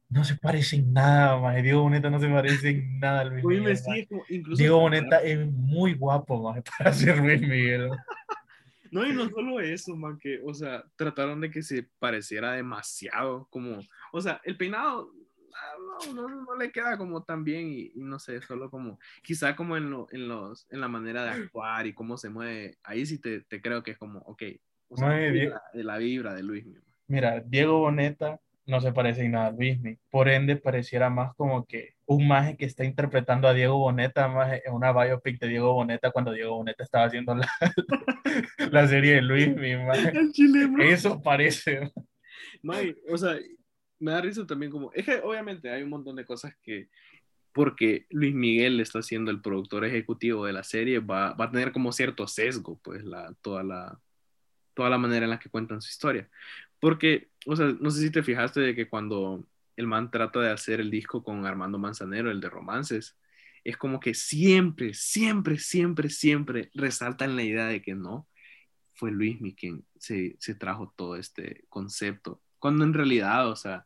no 0.10 0.24
se 0.24 0.36
parece 0.36 0.78
en 0.78 0.94
nada, 0.94 1.38
más 1.40 1.62
Diego 1.62 1.82
Boneta 1.82 2.10
no 2.10 2.20
se 2.20 2.30
parece 2.30 2.70
en 2.70 3.00
nada 3.00 3.22
a 3.22 3.26
Luis 3.26 3.44
Miguel. 3.44 3.78
Diego 4.56 4.80
Boneta 4.80 5.22
es 5.22 5.46
muy 5.52 5.94
guapo, 5.94 6.42
más 6.42 6.64
para 6.78 6.94
ser 6.94 7.18
Luis 7.18 7.42
Miguel. 7.42 7.90
No, 8.92 9.06
y 9.08 9.14
no 9.14 9.30
solo 9.30 9.60
eso, 9.60 9.96
man, 9.96 10.18
que, 10.18 10.40
o 10.44 10.54
sea, 10.54 10.84
trataron 10.96 11.42
de 11.42 11.50
que 11.50 11.64
se 11.64 11.84
pareciera 12.00 12.54
demasiado, 12.54 13.48
como, 13.50 13.80
o 14.14 14.22
sea, 14.22 14.40
el 14.44 14.58
peinado 14.58 15.12
ah, 15.54 16.08
no, 16.14 16.30
no, 16.30 16.44
no 16.44 16.56
le 16.56 16.72
queda 16.72 16.98
como 16.98 17.24
tan 17.24 17.44
bien 17.44 17.68
y, 17.68 17.92
no 17.96 18.20
sé, 18.20 18.42
solo 18.42 18.70
como, 18.70 19.00
quizá 19.24 19.56
como 19.56 19.76
en, 19.76 19.90
lo, 19.90 20.08
en, 20.12 20.28
los, 20.28 20.68
en 20.70 20.82
la 20.82 20.88
manera 20.88 21.24
de 21.24 21.32
actuar 21.32 21.88
y 21.88 21.94
cómo 21.94 22.18
se 22.18 22.30
mueve, 22.30 22.78
ahí 22.84 23.06
sí 23.06 23.20
te, 23.20 23.42
te 23.42 23.62
creo 23.62 23.84
que 23.84 23.92
es 23.92 23.98
como, 23.98 24.20
ok, 24.20 24.44
o 24.96 24.98
sea, 24.98 25.10
de, 25.10 25.52
la, 25.84 25.98
vibra 25.98 26.34
de 26.34 26.44
Luis. 26.44 26.66
Mira, 27.08 27.42
Diego 27.42 27.80
Boneta 27.80 28.40
no 28.66 28.82
se 28.82 28.92
parece 28.92 29.24
en 29.24 29.34
nada 29.34 29.48
a 29.48 29.52
Luismi. 29.52 29.98
Por 30.10 30.28
ende, 30.28 30.56
pareciera 30.56 31.10
más 31.10 31.36
como 31.36 31.66
que 31.66 31.96
un 32.06 32.28
maje 32.28 32.58
que 32.58 32.66
está 32.66 32.84
interpretando 32.84 33.48
a 33.48 33.54
Diego 33.54 33.78
Boneta, 33.78 34.28
más 34.28 34.54
en 34.64 34.74
una 34.74 34.92
biopic 34.92 35.40
de 35.40 35.50
Diego 35.50 35.74
Boneta 35.74 36.12
cuando 36.12 36.32
Diego 36.32 36.56
Boneta 36.56 36.84
estaba 36.84 37.06
haciendo 37.06 37.36
la, 37.36 37.50
la 38.72 38.88
serie 38.88 39.16
de 39.16 39.22
Luismi. 39.22 39.74
Eso 40.84 41.22
parece. 41.22 41.92
o 43.10 43.18
sea, 43.18 43.38
me 44.00 44.12
da 44.12 44.22
risa 44.22 44.46
también 44.46 44.72
como, 44.72 44.92
es 44.94 45.06
que 45.06 45.20
obviamente 45.24 45.70
hay 45.70 45.84
un 45.84 45.90
montón 45.90 46.16
de 46.16 46.26
cosas 46.26 46.54
que 46.62 46.90
porque 47.56 48.06
Luis 48.10 48.36
Miguel 48.36 48.82
está 48.82 49.02
siendo 49.02 49.32
el 49.32 49.42
productor 49.42 49.86
ejecutivo 49.86 50.46
de 50.46 50.52
la 50.52 50.64
serie, 50.64 51.00
va, 51.00 51.34
va 51.36 51.46
a 51.46 51.52
tener 51.52 51.72
como 51.72 51.94
cierto 51.94 52.28
sesgo, 52.28 52.78
pues, 52.84 53.06
la, 53.06 53.34
toda, 53.42 53.64
la, 53.64 53.98
toda 54.76 54.90
la 54.90 54.98
manera 55.00 55.26
en 55.26 55.32
la 55.32 55.40
que 55.40 55.50
cuentan 55.50 55.82
su 55.82 55.90
historia. 55.90 56.30
Porque, 56.80 57.30
o 57.48 57.56
sea, 57.56 57.76
no 57.80 57.90
sé 57.90 58.02
si 58.02 58.12
te 58.12 58.24
fijaste 58.24 58.60
de 58.62 58.76
que 58.76 58.88
cuando 58.90 59.48
el 59.76 59.88
man 59.88 60.12
trata 60.12 60.40
de 60.42 60.52
hacer 60.52 60.80
el 60.80 60.92
disco 60.92 61.24
con 61.24 61.46
Armando 61.46 61.80
Manzanero, 61.80 62.32
el 62.32 62.42
de 62.42 62.50
romances, 62.50 63.18
es 63.64 63.78
como 63.78 64.00
que 64.00 64.14
siempre, 64.14 64.94
siempre, 64.94 65.58
siempre, 65.58 66.10
siempre 66.10 66.70
resaltan 66.76 67.36
la 67.36 67.44
idea 67.44 67.66
de 67.66 67.82
que 67.82 67.96
no, 67.96 68.28
fue 68.94 69.12
Luismi 69.12 69.56
quien 69.56 69.86
se, 69.98 70.36
se 70.40 70.56
trajo 70.56 70.94
todo 70.96 71.16
este 71.18 71.66
concepto. 71.70 72.42
Cuando 72.60 72.84
en 72.86 72.94
realidad, 72.94 73.50
o 73.50 73.56
sea, 73.56 73.86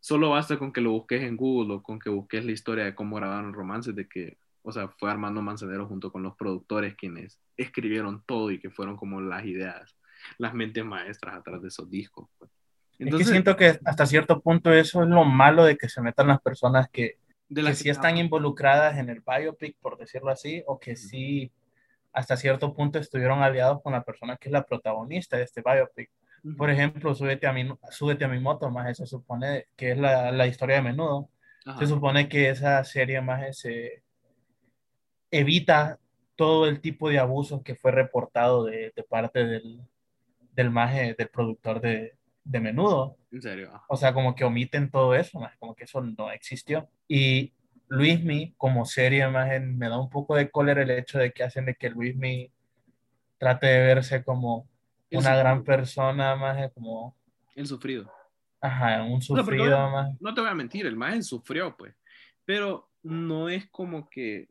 solo 0.00 0.30
basta 0.30 0.58
con 0.58 0.72
que 0.72 0.80
lo 0.80 0.92
busques 0.92 1.22
en 1.22 1.36
Google 1.36 1.74
o 1.74 1.82
con 1.82 1.98
que 1.98 2.10
busques 2.10 2.44
la 2.44 2.52
historia 2.52 2.84
de 2.84 2.94
cómo 2.94 3.16
grabaron 3.16 3.54
romances, 3.54 3.94
de 3.96 4.08
que, 4.08 4.38
o 4.62 4.72
sea, 4.72 4.88
fue 4.88 5.10
Armando 5.10 5.42
Manzanero 5.42 5.86
junto 5.86 6.12
con 6.12 6.22
los 6.22 6.36
productores 6.36 6.94
quienes 6.94 7.40
escribieron 7.56 8.22
todo 8.26 8.50
y 8.50 8.60
que 8.60 8.70
fueron 8.70 8.96
como 8.96 9.20
las 9.20 9.44
ideas 9.44 9.95
las 10.38 10.54
mentes 10.54 10.84
maestras 10.84 11.36
atrás 11.36 11.62
de 11.62 11.68
esos 11.68 11.88
discos. 11.90 12.28
Pues. 12.38 12.50
Entonces, 12.98 13.26
es 13.26 13.30
que 13.30 13.32
siento 13.32 13.56
que 13.56 13.78
hasta 13.84 14.06
cierto 14.06 14.40
punto 14.40 14.72
eso 14.72 15.02
es 15.02 15.08
lo 15.08 15.24
malo 15.24 15.64
de 15.64 15.76
que 15.76 15.88
se 15.88 16.00
metan 16.00 16.28
las 16.28 16.40
personas 16.40 16.88
que, 16.90 17.18
de 17.48 17.62
las 17.62 17.78
que, 17.78 17.84
sí 17.84 17.90
están 17.90 18.16
involucradas 18.16 18.98
en 18.98 19.10
el 19.10 19.20
biopic, 19.20 19.76
por 19.80 19.98
decirlo 19.98 20.30
así, 20.30 20.62
o 20.66 20.78
que 20.78 20.96
sí 20.96 21.52
hasta 22.12 22.36
cierto 22.36 22.72
punto 22.74 22.98
estuvieron 22.98 23.42
aliados 23.42 23.82
con 23.82 23.92
la 23.92 24.02
persona 24.02 24.38
que 24.38 24.48
es 24.48 24.52
la 24.52 24.64
protagonista 24.64 25.36
de 25.36 25.42
este 25.42 25.62
biopic. 25.62 26.10
Por 26.56 26.70
ejemplo, 26.70 27.14
súbete 27.14 27.46
a, 27.46 27.52
mi, 27.52 27.68
súbete 27.90 28.24
a 28.24 28.28
mi 28.28 28.38
moto, 28.38 28.70
más 28.70 28.88
eso 28.88 29.04
supone 29.04 29.66
que 29.76 29.92
es 29.92 29.98
la, 29.98 30.30
la 30.30 30.46
historia 30.46 30.76
de 30.76 30.82
menudo. 30.82 31.28
Se 31.78 31.86
supone 31.88 32.28
que 32.28 32.48
esa 32.48 32.84
serie 32.84 33.20
más 33.20 33.58
se 33.58 34.04
evita 35.32 35.98
todo 36.36 36.68
el 36.68 36.80
tipo 36.80 37.08
de 37.08 37.18
abusos 37.18 37.62
que 37.62 37.74
fue 37.74 37.90
reportado 37.90 38.64
de, 38.64 38.92
de 38.94 39.02
parte 39.02 39.44
del, 39.44 39.80
del 40.56 40.70
maje, 40.70 41.14
del 41.16 41.28
productor 41.28 41.80
de, 41.80 42.16
de 42.42 42.60
Menudo. 42.60 43.16
En 43.30 43.42
serio. 43.42 43.70
O 43.88 43.96
sea, 43.96 44.12
como 44.12 44.34
que 44.34 44.44
omiten 44.44 44.90
todo 44.90 45.14
eso, 45.14 45.38
como 45.58 45.76
que 45.76 45.84
eso 45.84 46.00
no 46.00 46.32
existió. 46.32 46.88
Y 47.06 47.52
Luismi, 47.88 48.54
como 48.56 48.84
serie, 48.86 49.28
más 49.28 49.48
me 49.60 49.88
da 49.88 50.00
un 50.00 50.10
poco 50.10 50.34
de 50.34 50.50
cólera 50.50 50.82
el 50.82 50.90
hecho 50.90 51.18
de 51.18 51.32
que 51.32 51.44
hacen 51.44 51.66
de 51.66 51.74
que 51.74 51.90
Luismi 51.90 52.50
trate 53.38 53.66
de 53.66 53.86
verse 53.86 54.24
como 54.24 54.68
una 55.12 55.36
gran 55.36 55.62
persona, 55.62 56.34
más 56.34 56.72
como... 56.72 57.14
El 57.54 57.66
sufrido. 57.66 58.10
Ajá, 58.60 59.02
un 59.04 59.22
sufrido, 59.22 59.64
obviamente, 59.64 60.12
más. 60.12 60.20
no 60.20 60.34
te 60.34 60.40
voy 60.40 60.50
a 60.50 60.54
mentir, 60.54 60.86
el 60.86 60.96
maje 60.96 61.22
sufrió, 61.22 61.76
pues. 61.76 61.94
Pero 62.44 62.90
no 63.02 63.48
es 63.48 63.66
como 63.70 64.08
que. 64.08 64.48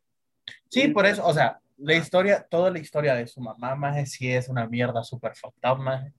Sí, 0.70 0.88
por 0.90 1.06
eso, 1.06 1.26
o 1.26 1.34
sea, 1.34 1.60
la 1.78 1.96
historia, 1.96 2.46
toda 2.50 2.72
la 2.72 2.80
historia 2.80 3.16
de 3.16 3.28
su 3.28 3.42
mamá, 3.42 3.76
más 3.76 4.12
sí 4.12 4.32
es 4.32 4.50
una 4.50 4.68
mierda 4.68 5.04
súper 5.04 5.36
fucked 5.36 5.70
up, 5.70 5.80
más 5.80 6.12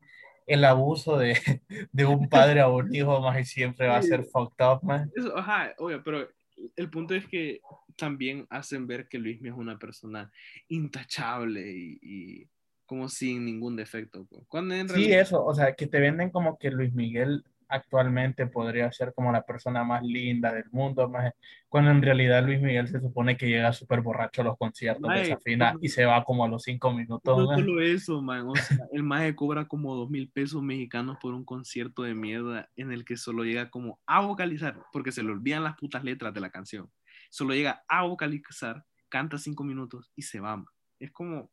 el 0.46 0.64
abuso 0.64 1.18
de, 1.18 1.34
de 1.92 2.06
un 2.06 2.28
padre 2.28 2.60
a 2.60 2.68
un 2.68 2.94
hijo, 2.94 3.20
más 3.20 3.48
siempre 3.48 3.88
va 3.88 3.98
a 3.98 4.02
ser 4.02 4.24
Sí, 4.24 4.30
fucked 4.30 4.64
up, 4.64 4.82
más. 4.84 5.08
Ajá, 5.34 5.74
obvio, 5.78 6.02
pero 6.02 6.28
el 6.76 6.90
punto 6.90 7.14
es 7.14 7.26
que 7.26 7.60
también 7.96 8.46
hacen 8.50 8.86
ver 8.86 9.08
que 9.08 9.18
Luismi 9.18 9.48
es 9.48 9.54
una 9.54 9.78
persona 9.78 10.30
intachable 10.68 11.70
y, 11.70 11.98
y 12.02 12.50
como 12.86 13.08
sin 13.08 13.44
ningún 13.44 13.76
defecto. 13.76 14.26
Cuando 14.48 14.74
en 14.74 14.88
Sí, 14.88 14.92
realidad, 14.92 15.20
eso, 15.20 15.44
o 15.44 15.54
sea, 15.54 15.74
que 15.74 15.86
te 15.86 16.00
venden 16.00 16.30
como 16.30 16.58
que 16.58 16.70
Luis 16.70 16.92
Miguel 16.94 17.44
actualmente 17.68 18.46
podría 18.46 18.90
ser 18.92 19.12
como 19.14 19.32
la 19.32 19.42
persona 19.42 19.84
más 19.84 20.02
linda 20.02 20.52
del 20.52 20.70
mundo, 20.70 21.08
más, 21.08 21.32
cuando 21.68 21.90
en 21.90 22.02
realidad 22.02 22.44
Luis 22.44 22.60
Miguel 22.60 22.88
se 22.88 23.00
supone 23.00 23.36
que 23.36 23.48
llega 23.48 23.72
súper 23.72 24.00
borracho 24.00 24.42
a 24.42 24.44
los 24.44 24.58
conciertos, 24.58 25.08
mae, 25.08 25.20
desafina 25.20 25.74
y 25.80 25.88
se 25.88 26.04
va 26.04 26.24
como 26.24 26.44
a 26.44 26.48
los 26.48 26.62
cinco 26.62 26.92
minutos, 26.92 27.38
no 27.38 27.54
solo 27.54 27.80
eso, 27.80 28.22
man, 28.22 28.48
o 28.48 28.54
sea, 28.54 28.78
el 28.92 29.02
maje 29.02 29.34
cobra 29.34 29.66
como 29.66 29.94
dos 29.94 30.10
mil 30.10 30.28
pesos 30.30 30.62
mexicanos 30.62 31.18
por 31.20 31.34
un 31.34 31.44
concierto 31.44 32.02
de 32.02 32.14
mierda 32.14 32.68
en 32.76 32.92
el 32.92 33.04
que 33.04 33.16
solo 33.16 33.44
llega 33.44 33.70
como 33.70 34.00
a 34.06 34.20
vocalizar, 34.20 34.80
porque 34.92 35.12
se 35.12 35.22
le 35.22 35.30
olvidan 35.30 35.64
las 35.64 35.76
putas 35.76 36.04
letras 36.04 36.32
de 36.32 36.40
la 36.40 36.50
canción. 36.50 36.90
Solo 37.30 37.54
llega 37.54 37.84
a 37.88 38.02
vocalizar, 38.04 38.84
canta 39.08 39.38
cinco 39.38 39.64
minutos 39.64 40.10
y 40.14 40.22
se 40.22 40.40
va. 40.40 40.56
man. 40.56 40.66
Es 40.98 41.10
como, 41.10 41.50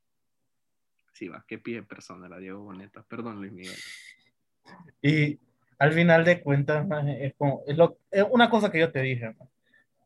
sí, 1.14 1.28
va, 1.28 1.44
qué 1.48 1.58
pie 1.58 1.84
persona 1.84 2.30
la 2.30 2.38
Diego 2.38 2.64
Boneta. 2.64 3.04
Perdón, 3.04 3.38
Luis 3.38 3.52
Miguel. 3.52 3.76
Y 5.02 5.40
al 5.80 5.94
final 5.94 6.26
de 6.26 6.42
cuentas, 6.42 6.86
es 7.20 7.34
como, 7.38 7.62
es, 7.68 7.78
lo, 7.78 7.98
es 8.12 8.26
una 8.30 8.50
cosa 8.50 8.72
que 8.72 8.80
yo 8.80 8.92
te 8.92 9.02
dije, 9.02 9.34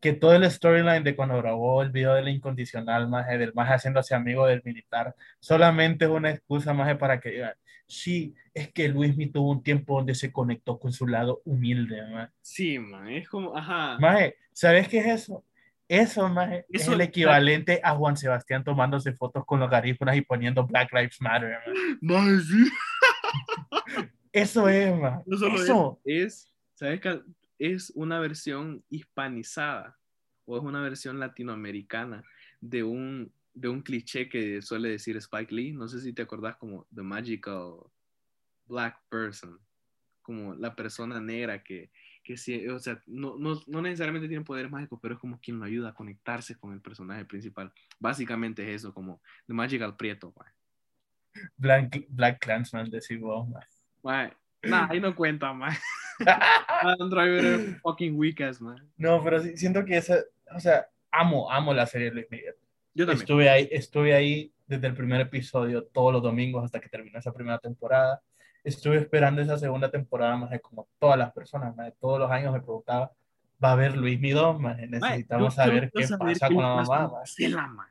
que 0.00 0.12
todo 0.12 0.34
el 0.34 0.48
storyline 0.50 1.02
de 1.02 1.16
cuando 1.16 1.36
grabó 1.38 1.82
el 1.82 1.90
video 1.90 2.14
del 2.14 2.28
incondicional, 2.28 3.08
maje, 3.08 3.38
del 3.38 3.52
maje 3.54 3.74
haciéndose 3.74 4.14
amigo 4.14 4.46
del 4.46 4.62
militar, 4.64 5.14
solamente 5.40 6.04
es 6.04 6.10
una 6.10 6.30
excusa, 6.30 6.72
maje, 6.72 6.96
para 6.96 7.20
que 7.20 7.30
digan, 7.30 7.54
sí, 7.86 8.34
es 8.54 8.72
que 8.72 8.88
Luismi 8.88 9.30
tuvo 9.30 9.50
un 9.50 9.62
tiempo 9.62 9.96
donde 9.96 10.14
se 10.14 10.32
conectó 10.32 10.78
con 10.78 10.92
su 10.92 11.06
lado 11.06 11.42
humilde, 11.44 12.02
maje. 12.10 12.32
Sí, 12.42 12.78
man, 12.78 13.08
es 13.08 13.28
como, 13.28 13.56
ajá. 13.56 13.98
Maje, 13.98 14.36
¿sabes 14.52 14.88
qué 14.88 14.98
es 14.98 15.06
eso? 15.06 15.44
Eso, 15.88 16.28
maje, 16.28 16.66
es 16.68 16.86
el 16.86 17.00
equivalente 17.00 17.80
a 17.82 17.94
Juan 17.94 18.16
Sebastián 18.16 18.62
tomándose 18.62 19.12
fotos 19.14 19.44
con 19.46 19.58
los 19.58 19.70
garífunas 19.70 20.16
y 20.16 20.20
poniendo 20.20 20.66
Black 20.66 20.92
Lives 20.92 21.20
Matter, 21.20 21.58
maje. 21.66 21.70
Maje, 22.02 22.40
sí. 22.42 22.70
Eso 24.32 24.68
es, 24.68 24.96
maje. 24.98 25.22
No 25.26 25.36
solo 25.36 25.62
Eso. 25.62 26.00
es, 26.04 26.48
¿sabes 26.74 27.00
qué? 27.00 27.20
Es 27.58 27.92
una 27.94 28.20
versión 28.20 28.84
hispanizada 28.88 29.96
o 30.44 30.56
es 30.56 30.62
una 30.62 30.80
versión 30.80 31.18
latinoamericana 31.18 32.22
de 32.60 32.82
un, 32.82 33.32
de 33.54 33.68
un 33.68 33.82
cliché 33.82 34.28
que 34.28 34.62
suele 34.62 34.90
decir 34.90 35.16
Spike 35.16 35.54
Lee. 35.54 35.72
No 35.72 35.88
sé 35.88 36.00
si 36.00 36.12
te 36.12 36.22
acordás 36.22 36.56
como 36.56 36.86
The 36.94 37.02
Magical 37.02 37.74
Black 38.66 39.00
Person, 39.08 39.58
como 40.22 40.54
la 40.54 40.74
persona 40.74 41.20
negra 41.20 41.62
que, 41.62 41.90
que 42.22 42.36
sí, 42.36 42.68
o 42.68 42.78
sea, 42.78 43.02
no, 43.06 43.36
no, 43.38 43.60
no 43.66 43.82
necesariamente 43.82 44.28
tiene 44.28 44.44
poderes 44.44 44.70
mágicos, 44.70 44.98
pero 45.02 45.14
es 45.14 45.20
como 45.20 45.40
quien 45.40 45.58
lo 45.58 45.64
ayuda 45.64 45.90
a 45.90 45.94
conectarse 45.94 46.56
con 46.56 46.72
el 46.72 46.80
personaje 46.80 47.24
principal. 47.24 47.72
Básicamente 47.98 48.62
es 48.62 48.82
eso, 48.82 48.92
como 48.92 49.20
The 49.46 49.54
Magical 49.54 49.96
Prieto. 49.96 50.34
Black, 51.56 52.06
Black 52.08 52.38
Clansman, 52.40 52.90
decís 52.90 53.18
vos. 53.18 53.48
Mae, 54.02 54.32
Nah, 54.62 54.88
ahí 54.90 55.00
no 55.00 55.14
cuenta, 55.14 55.52
man. 55.52 55.72
Adam 56.82 57.10
Driver 57.10 57.78
fucking 57.80 58.16
weak 58.18 58.40
ass, 58.40 58.60
man. 58.60 58.76
No, 58.96 59.22
pero 59.22 59.40
sí, 59.40 59.56
siento 59.56 59.84
que 59.84 59.96
esa, 59.96 60.16
o 60.54 60.58
sea, 60.60 60.88
amo, 61.12 61.50
amo 61.50 61.72
la 61.72 61.86
serie 61.86 62.08
de 62.08 62.14
Luis 62.14 62.26
Miguel. 62.30 62.54
Yo 62.94 63.06
también. 63.06 63.22
Estuve 63.22 63.48
ahí, 63.48 63.68
estuve 63.70 64.14
ahí 64.14 64.52
desde 64.66 64.88
el 64.88 64.94
primer 64.94 65.20
episodio 65.20 65.84
todos 65.84 66.12
los 66.12 66.22
domingos 66.22 66.64
hasta 66.64 66.80
que 66.80 66.88
terminó 66.88 67.18
esa 67.18 67.32
primera 67.32 67.58
temporada. 67.58 68.20
Estuve 68.64 68.96
esperando 68.98 69.40
esa 69.40 69.56
segunda 69.58 69.90
temporada 69.90 70.36
más 70.36 70.50
de 70.50 70.60
como 70.60 70.88
todas 70.98 71.16
las 71.16 71.32
personas, 71.32 71.74
más 71.76 71.86
de 71.86 71.92
todos 71.92 72.18
los 72.18 72.30
años 72.30 72.52
me 72.52 72.60
preguntaba, 72.60 73.12
¿va 73.62 73.68
a 73.70 73.72
haber 73.72 73.96
Luis 73.96 74.18
Midón? 74.20 74.60
Más 74.60 74.76
necesitamos 74.76 75.56
Mae, 75.56 75.66
yo- 75.66 75.72
yo 75.72 75.72
saber 75.78 75.90
qué 75.94 76.06
saber 76.06 76.32
pasa 76.34 76.48
qué 76.48 76.54
con 76.54 76.64
la 76.64 76.74
mamá. 76.74 77.08
mae. 77.08 77.86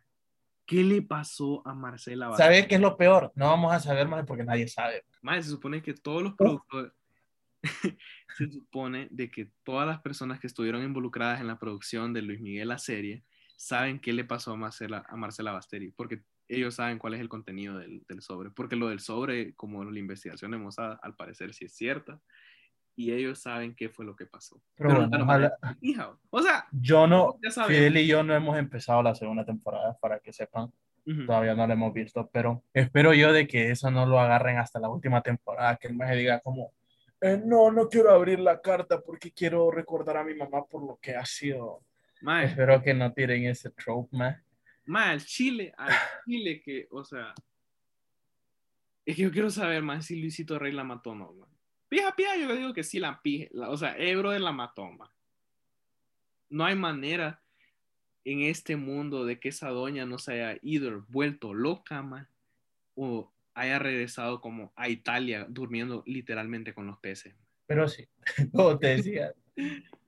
¿Qué 0.67 0.83
le 0.83 1.01
pasó 1.01 1.65
a 1.65 1.73
Marcela? 1.73 2.27
Vázquez? 2.27 2.45
¿Sabes 2.45 2.67
qué 2.67 2.75
es 2.75 2.81
lo 2.81 2.97
peor? 2.97 3.31
No 3.35 3.47
vamos 3.47 3.73
a 3.73 3.79
saber 3.79 4.07
más 4.07 4.25
porque 4.25 4.43
nadie 4.43 4.67
sabe. 4.67 5.05
Mae, 5.21 5.41
se 5.41 5.49
supone 5.49 5.81
que 5.81 5.93
todos 5.93 6.21
los 6.21 6.35
productores, 6.35 6.91
se 8.37 8.51
supone 8.51 9.07
de 9.09 9.31
que 9.31 9.49
todas 9.63 9.87
las 9.87 10.01
personas 10.01 10.41
que 10.41 10.47
estuvieron 10.47 10.83
involucradas 10.83 11.39
en 11.39 11.47
la 11.47 11.57
producción 11.57 12.13
de 12.13 12.21
Luis 12.21 12.41
Miguel 12.41 12.67
la 12.67 12.79
serie 12.79 13.23
saben 13.55 13.99
qué 13.99 14.11
le 14.11 14.25
pasó 14.25 14.51
a 14.51 14.57
Marcela, 14.57 15.05
a 15.07 15.15
Marcela 15.15 15.53
Basteri, 15.53 15.91
porque 15.91 16.23
ellos 16.49 16.75
saben 16.75 16.99
cuál 16.99 17.13
es 17.13 17.21
el 17.21 17.29
contenido 17.29 17.77
del, 17.77 18.03
del 18.07 18.21
sobre, 18.21 18.51
porque 18.51 18.75
lo 18.75 18.89
del 18.89 18.99
sobre, 18.99 19.55
como 19.55 19.85
la 19.85 19.99
investigación 19.99 20.51
de 20.51 20.57
Mossad, 20.57 20.99
al 21.01 21.15
parecer 21.15 21.53
sí 21.53 21.65
es 21.65 21.73
cierta, 21.73 22.21
y 22.97 23.13
ellos 23.13 23.39
saben 23.39 23.73
qué 23.75 23.87
fue 23.89 24.03
lo 24.03 24.15
que 24.15 24.25
pasó. 24.25 24.59
Pero 24.75 24.89
bueno, 24.89 25.03
nunca 25.05 25.17
lo 25.19 25.23
ojalá- 25.23 25.57
o 26.31 26.41
sea, 26.41 26.65
Yo 26.71 27.05
no. 27.07 27.37
Fidel 27.67 27.95
y 27.97 28.07
yo 28.07 28.23
no 28.23 28.33
hemos 28.35 28.57
empezado 28.57 29.01
la 29.03 29.13
segunda 29.15 29.45
temporada, 29.45 29.95
para 30.01 30.19
que 30.19 30.33
sepan. 30.33 30.73
Ujú. 31.09 31.25
todavía 31.25 31.55
no 31.55 31.65
lo 31.65 31.71
hemos 31.71 31.93
visto, 31.93 32.29
pero 32.33 32.61
espero 32.73 33.13
yo 33.13 33.31
de 33.31 33.47
que 33.47 33.71
eso 33.71 33.89
no 33.89 34.05
lo 34.05 34.19
agarren 34.19 34.57
hasta 34.57 34.77
la 34.77 34.89
última 34.89 35.21
temporada, 35.21 35.77
que 35.77 35.87
el 35.87 35.93
maje 35.95 36.17
diga 36.17 36.41
como, 36.41 36.73
"Eh, 37.21 37.41
no, 37.45 37.71
no 37.71 37.87
quiero 37.87 38.11
abrir 38.11 38.39
la 38.41 38.59
carta 38.59 38.99
porque 38.99 39.31
quiero 39.31 39.71
recordar 39.71 40.17
a 40.17 40.25
mi 40.25 40.33
mamá 40.33 40.65
por 40.65 40.83
lo 40.85 40.99
que 41.01 41.15
ha 41.15 41.25
sido. 41.25 41.79
Mae, 42.19 42.47
Espero 42.47 42.81
que 42.83 42.93
no 42.93 43.13
tiren 43.13 43.45
ese 43.45 43.69
trope, 43.69 44.17
más. 44.17 44.37
mae, 44.83 45.11
al 45.11 45.23
Chile, 45.23 45.73
al 45.77 45.93
Chile 46.25 46.61
que, 46.61 46.87
o 46.91 47.05
sea, 47.05 47.33
es 49.05 49.15
que 49.15 49.21
yo 49.21 49.31
quiero 49.31 49.49
saber 49.49 49.81
más 49.83 50.07
si 50.07 50.19
Luisito 50.19 50.59
Rey 50.59 50.73
la 50.73 50.83
mató 50.83 51.11
o 51.11 51.15
no, 51.15 51.31
man. 51.31 51.49
Pija, 51.89 52.13
pija, 52.15 52.37
yo 52.37 52.55
digo 52.55 52.73
que 52.73 52.83
sí 52.83 52.99
la 52.99 53.21
pije, 53.21 53.49
la- 53.51 53.69
o 53.69 53.77
sea, 53.77 53.95
Ebro 53.97 54.31
de 54.31 54.39
la 54.39 54.51
mató, 54.51 54.89
man. 54.91 55.09
No 56.49 56.65
hay 56.65 56.75
manera 56.75 57.41
en 58.25 58.41
este 58.41 58.75
mundo 58.75 59.25
de 59.25 59.39
que 59.39 59.49
esa 59.49 59.69
doña 59.69 60.05
no 60.05 60.17
se 60.17 60.33
haya 60.33 60.59
ido, 60.61 61.05
vuelto 61.07 61.53
loca, 61.53 62.01
man, 62.01 62.27
o 62.95 63.31
haya 63.53 63.79
regresado 63.79 64.41
como 64.41 64.71
a 64.75 64.89
Italia 64.89 65.45
durmiendo 65.49 66.03
literalmente 66.05 66.73
con 66.73 66.87
los 66.87 66.97
peces. 66.99 67.33
Pero 67.65 67.87
sí, 67.87 68.07
como 68.53 68.77
te 68.77 68.87
decía, 68.97 69.33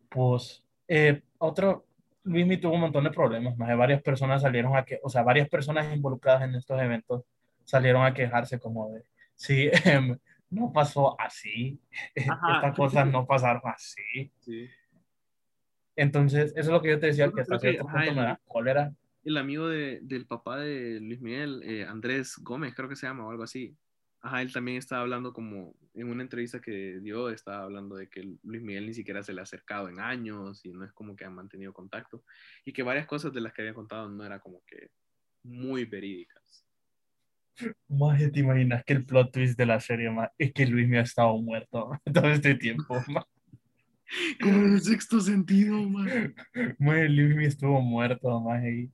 pues 0.09 0.63
eh, 0.87 1.21
otro, 1.37 1.85
Luismi 2.23 2.57
tuvo 2.57 2.73
un 2.73 2.81
montón 2.81 3.05
de 3.05 3.11
problemas, 3.11 3.57
más 3.57 3.69
de 3.69 3.75
varias 3.75 4.01
personas 4.01 4.41
salieron 4.41 4.75
a 4.75 4.83
que, 4.83 4.99
o 5.01 5.09
sea, 5.09 5.23
varias 5.23 5.49
personas 5.49 5.93
involucradas 5.95 6.43
en 6.43 6.55
estos 6.55 6.79
eventos 6.81 7.23
salieron 7.63 8.05
a 8.05 8.13
quejarse 8.13 8.59
como 8.59 8.91
de, 8.91 9.03
sí, 9.35 9.69
em, 9.85 10.17
no 10.49 10.71
pasó 10.73 11.19
así, 11.19 11.79
Ajá. 12.29 12.55
estas 12.55 12.75
cosas 12.75 13.07
no 13.11 13.25
pasaron 13.25 13.61
así. 13.65 14.31
Sí. 14.39 14.67
Entonces, 15.95 16.51
eso 16.51 16.59
es 16.59 16.67
lo 16.67 16.81
que 16.81 16.89
yo 16.89 16.99
te 16.99 17.07
decía, 17.07 17.25
Yo 17.25 17.33
que 17.33 17.41
hasta 17.41 17.55
que, 17.57 17.71
cierto 17.71 17.83
punto 17.83 17.97
me 18.13 18.21
da 18.21 18.39
cólera. 18.47 18.93
el 19.23 19.37
amigo 19.37 19.67
de- 19.67 19.99
del 20.01 20.25
papá 20.25 20.57
de 20.59 20.99
Luis 21.01 21.19
Miguel, 21.21 21.61
eh, 21.63 21.83
Andrés 21.85 22.35
Gómez, 22.41 22.73
creo 22.73 22.87
que 22.87 22.95
se 22.95 23.05
llama, 23.07 23.25
o 23.27 23.31
algo 23.31 23.43
así. 23.43 23.75
Ajá, 24.21 24.41
él 24.41 24.51
también 24.51 24.77
estaba 24.77 25.01
hablando 25.01 25.31
como 25.33 25.75
en 25.93 26.09
una 26.09 26.23
entrevista 26.23 26.59
que 26.59 26.99
dio, 27.01 27.29
estaba 27.29 27.63
hablando 27.63 27.95
de 27.95 28.09
que 28.09 28.21
Luis 28.43 28.61
Miguel 28.61 28.85
ni 28.87 28.93
siquiera 28.93 29.23
se 29.23 29.33
le 29.33 29.39
ha 29.39 29.43
acercado 29.43 29.87
en 29.89 29.99
años 29.99 30.65
y 30.65 30.71
no 30.71 30.83
es 30.85 30.91
como 30.93 31.15
que 31.15 31.23
han 31.25 31.35
mantenido 31.35 31.71
contacto 31.73 32.23
y 32.65 32.73
que 32.73 32.83
varias 32.83 33.05
cosas 33.05 33.31
de 33.33 33.39
las 33.41 33.53
que 33.53 33.61
había 33.61 33.73
contado 33.73 34.09
no 34.09 34.25
era 34.25 34.39
como 34.39 34.61
que 34.65 34.89
muy 35.43 35.85
verídicas. 35.85 36.38
Más 37.87 38.19
te 38.31 38.39
imaginas 38.39 38.83
que 38.83 38.93
el 38.93 39.05
plot 39.05 39.31
twist 39.31 39.57
de 39.57 39.65
la 39.65 39.79
serie 39.79 40.09
más 40.09 40.29
es 40.37 40.53
que 40.53 40.65
Luis 40.65 40.87
me 40.87 40.99
ha 40.99 41.01
estado 41.01 41.37
muerto 41.41 41.91
todo 42.13 42.29
este 42.29 42.55
tiempo. 42.55 42.95
Más, 43.07 43.25
Como 44.41 44.53
en 44.65 44.73
el 44.73 44.81
sexto 44.81 45.19
sentido, 45.19 45.77
man. 45.89 46.33
Luis 46.79 47.35
me 47.35 47.45
estuvo 47.45 47.81
muerto, 47.81 48.43
y 48.63 48.89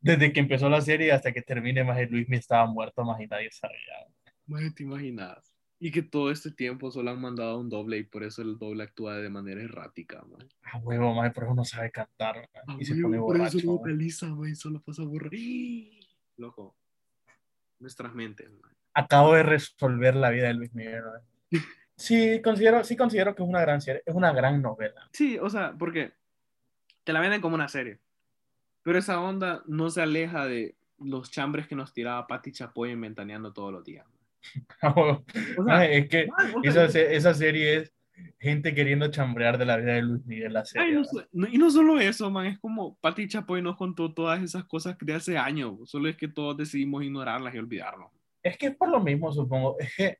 desde 0.00 0.32
que 0.32 0.40
empezó 0.40 0.68
la 0.68 0.80
serie 0.80 1.12
hasta 1.12 1.32
que 1.32 1.42
termine, 1.42 1.82
más 1.82 1.98
Luis 2.10 2.28
me 2.28 2.36
estaba 2.36 2.66
muerto, 2.66 3.04
más 3.04 3.20
y 3.20 3.26
nadie 3.26 3.50
sabía. 3.50 4.06
Man, 4.46 4.74
te 4.74 4.82
imaginas. 4.82 5.50
Y 5.80 5.90
que 5.90 6.02
todo 6.02 6.30
este 6.30 6.50
tiempo 6.50 6.90
solo 6.90 7.10
han 7.10 7.20
mandado 7.20 7.58
un 7.58 7.68
doble 7.68 7.98
y 7.98 8.04
por 8.04 8.22
eso 8.22 8.42
el 8.42 8.58
doble 8.58 8.84
actúa 8.84 9.16
de 9.16 9.28
manera 9.28 9.62
errática, 9.62 10.22
man. 10.24 10.48
A 10.62 10.78
huevo, 10.78 11.14
más 11.14 11.32
por 11.32 11.44
eso 11.44 11.54
no 11.54 11.64
sabe 11.64 11.90
cantar 11.90 12.48
ma, 12.66 12.76
y 12.78 12.84
se 12.84 12.94
güey, 12.94 13.02
pone 13.02 13.18
por 13.18 13.36
eso 13.40 13.58
borracho. 13.58 13.66
no 13.66 13.72
ma. 13.72 13.78
vocaliza, 13.78 14.26
man, 14.34 14.54
solo 14.56 14.82
pasa 14.82 15.02
borra. 15.04 15.30
Loco, 16.36 16.76
nuestras 17.78 18.14
mentes, 18.14 18.50
man. 18.50 18.72
Acabo 18.94 19.34
de 19.34 19.42
resolver 19.42 20.14
la 20.14 20.30
vida 20.30 20.48
de 20.48 20.54
Luis 20.54 20.74
Miguel. 20.74 21.02
ma. 21.02 21.20
Sí, 21.96 22.42
considero, 22.42 22.82
sí 22.82 22.96
considero 22.96 23.36
que 23.36 23.44
es 23.44 23.48
una 23.48 23.60
gran 23.60 23.80
serie, 23.80 24.02
es 24.04 24.14
una 24.16 24.32
gran 24.32 24.60
novela. 24.60 25.08
Sí, 25.12 25.38
o 25.38 25.48
sea, 25.48 25.76
porque 25.78 26.12
te 27.04 27.12
la 27.12 27.20
venden 27.20 27.40
como 27.40 27.54
una 27.54 27.68
serie. 27.68 28.00
Pero 28.82 28.98
esa 28.98 29.20
onda 29.20 29.62
no 29.66 29.88
se 29.90 30.02
aleja 30.02 30.44
de 30.46 30.76
los 30.98 31.30
chambres 31.30 31.68
que 31.68 31.76
nos 31.76 31.92
tiraba 31.92 32.26
Patti 32.26 32.50
Chapoy 32.50 32.90
inventaneando 32.90 33.52
todos 33.52 33.72
los 33.72 33.84
días. 33.84 34.06
O 34.82 35.64
sea, 35.64 35.86
es 35.88 36.08
que 36.08 36.28
esa, 36.64 36.84
esa 36.84 37.34
serie 37.34 37.76
es 37.76 37.92
gente 38.38 38.74
queriendo 38.74 39.08
chambrear 39.10 39.58
de 39.58 39.64
la 39.66 39.76
vida 39.76 39.94
de 39.94 40.02
Luis 40.02 40.24
Miguel 40.26 40.52
la 40.52 40.60
Ay, 40.60 40.66
serie. 40.66 40.92
no 40.94 41.00
¿verdad? 41.00 41.12
so- 41.12 41.28
no- 41.32 41.48
y 41.48 41.58
no 41.58 41.70
solo 41.70 41.98
eso, 41.98 42.30
man, 42.30 42.46
es 42.46 42.58
como 42.58 42.96
Pati 43.00 43.26
Chapoy 43.28 43.60
nos 43.62 43.76
contó 43.76 44.12
todas 44.12 44.42
esas 44.42 44.64
cosas 44.64 44.96
de 45.00 45.14
hace 45.14 45.36
años, 45.38 45.78
solo 45.90 46.08
es 46.08 46.16
que 46.16 46.28
todos 46.28 46.56
decidimos 46.56 47.02
ignorarlas 47.04 47.54
y 47.54 47.58
olvidarnos. 47.58 48.10
Es 48.42 48.56
que 48.58 48.66
es 48.66 48.76
por 48.76 48.88
lo 48.90 49.00
mismo, 49.00 49.32
supongo. 49.32 49.76
Es 49.78 49.94
que 49.96 50.18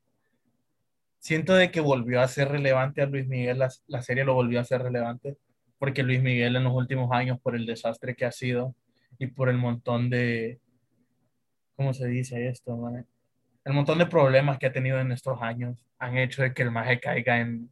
siento 1.18 1.54
de 1.54 1.70
que 1.70 1.80
volvió 1.80 2.20
a 2.20 2.28
ser 2.28 2.48
relevante 2.48 3.02
a 3.02 3.06
Luis 3.06 3.26
Miguel, 3.28 3.58
la, 3.58 3.70
la 3.86 4.02
serie 4.02 4.24
lo 4.24 4.34
volvió 4.34 4.60
a 4.60 4.64
ser 4.64 4.82
relevante, 4.82 5.36
porque 5.78 6.02
Luis 6.02 6.22
Miguel 6.22 6.56
en 6.56 6.64
los 6.64 6.74
últimos 6.74 7.10
años, 7.12 7.38
por 7.40 7.54
el 7.54 7.66
desastre 7.66 8.14
que 8.14 8.24
ha 8.24 8.32
sido 8.32 8.74
y 9.18 9.26
por 9.28 9.48
el 9.48 9.56
montón 9.58 10.10
de, 10.10 10.58
¿cómo 11.76 11.92
se 11.94 12.06
dice 12.08 12.48
esto, 12.48 12.76
man? 12.76 13.06
El 13.64 13.72
montón 13.72 13.98
de 13.98 14.06
problemas 14.06 14.58
que 14.58 14.66
ha 14.66 14.72
tenido 14.72 14.98
en 15.00 15.12
estos 15.12 15.40
años 15.40 15.78
han 15.98 16.18
hecho 16.18 16.42
de 16.42 16.52
que 16.52 16.62
el 16.62 16.70
maje 16.70 17.00
caiga 17.00 17.40
en, 17.40 17.70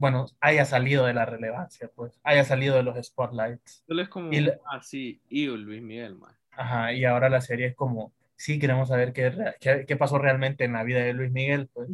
bueno, 0.00 0.24
haya 0.40 0.64
salido 0.64 1.04
de 1.04 1.12
la 1.12 1.26
relevancia, 1.26 1.90
pues, 1.94 2.18
haya 2.24 2.42
salido 2.42 2.74
de 2.74 2.82
los 2.82 2.96
spotlights. 3.06 3.84
Es 3.86 4.08
como, 4.08 4.32
Y 4.32 4.40
le- 4.40 4.58
ah, 4.72 4.82
sí, 4.82 5.20
y 5.28 5.46
Luis 5.46 5.82
Miguel, 5.82 6.16
man. 6.16 6.34
Ajá, 6.52 6.94
y 6.94 7.04
ahora 7.04 7.28
la 7.28 7.42
serie 7.42 7.66
es 7.66 7.74
como, 7.76 8.12
sí, 8.34 8.58
queremos 8.58 8.88
saber 8.88 9.12
qué, 9.12 9.30
qué, 9.60 9.84
qué 9.86 9.96
pasó 9.96 10.18
realmente 10.18 10.64
en 10.64 10.72
la 10.72 10.84
vida 10.84 11.00
de 11.00 11.12
Luis 11.12 11.30
Miguel, 11.30 11.68
pues. 11.72 11.90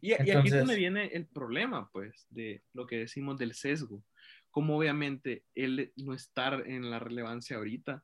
Y, 0.00 0.08
y 0.08 0.12
aquí 0.14 0.22
es 0.22 0.28
Entonces- 0.36 0.58
donde 0.60 0.76
viene 0.76 1.04
el 1.12 1.26
problema, 1.26 1.90
pues, 1.92 2.26
de 2.30 2.62
lo 2.72 2.86
que 2.86 2.96
decimos 2.96 3.36
del 3.38 3.52
sesgo. 3.52 4.02
Como 4.50 4.76
obviamente 4.78 5.44
él 5.54 5.92
no 5.96 6.14
estar 6.14 6.64
en 6.66 6.90
la 6.90 6.98
relevancia 7.00 7.58
ahorita, 7.58 8.02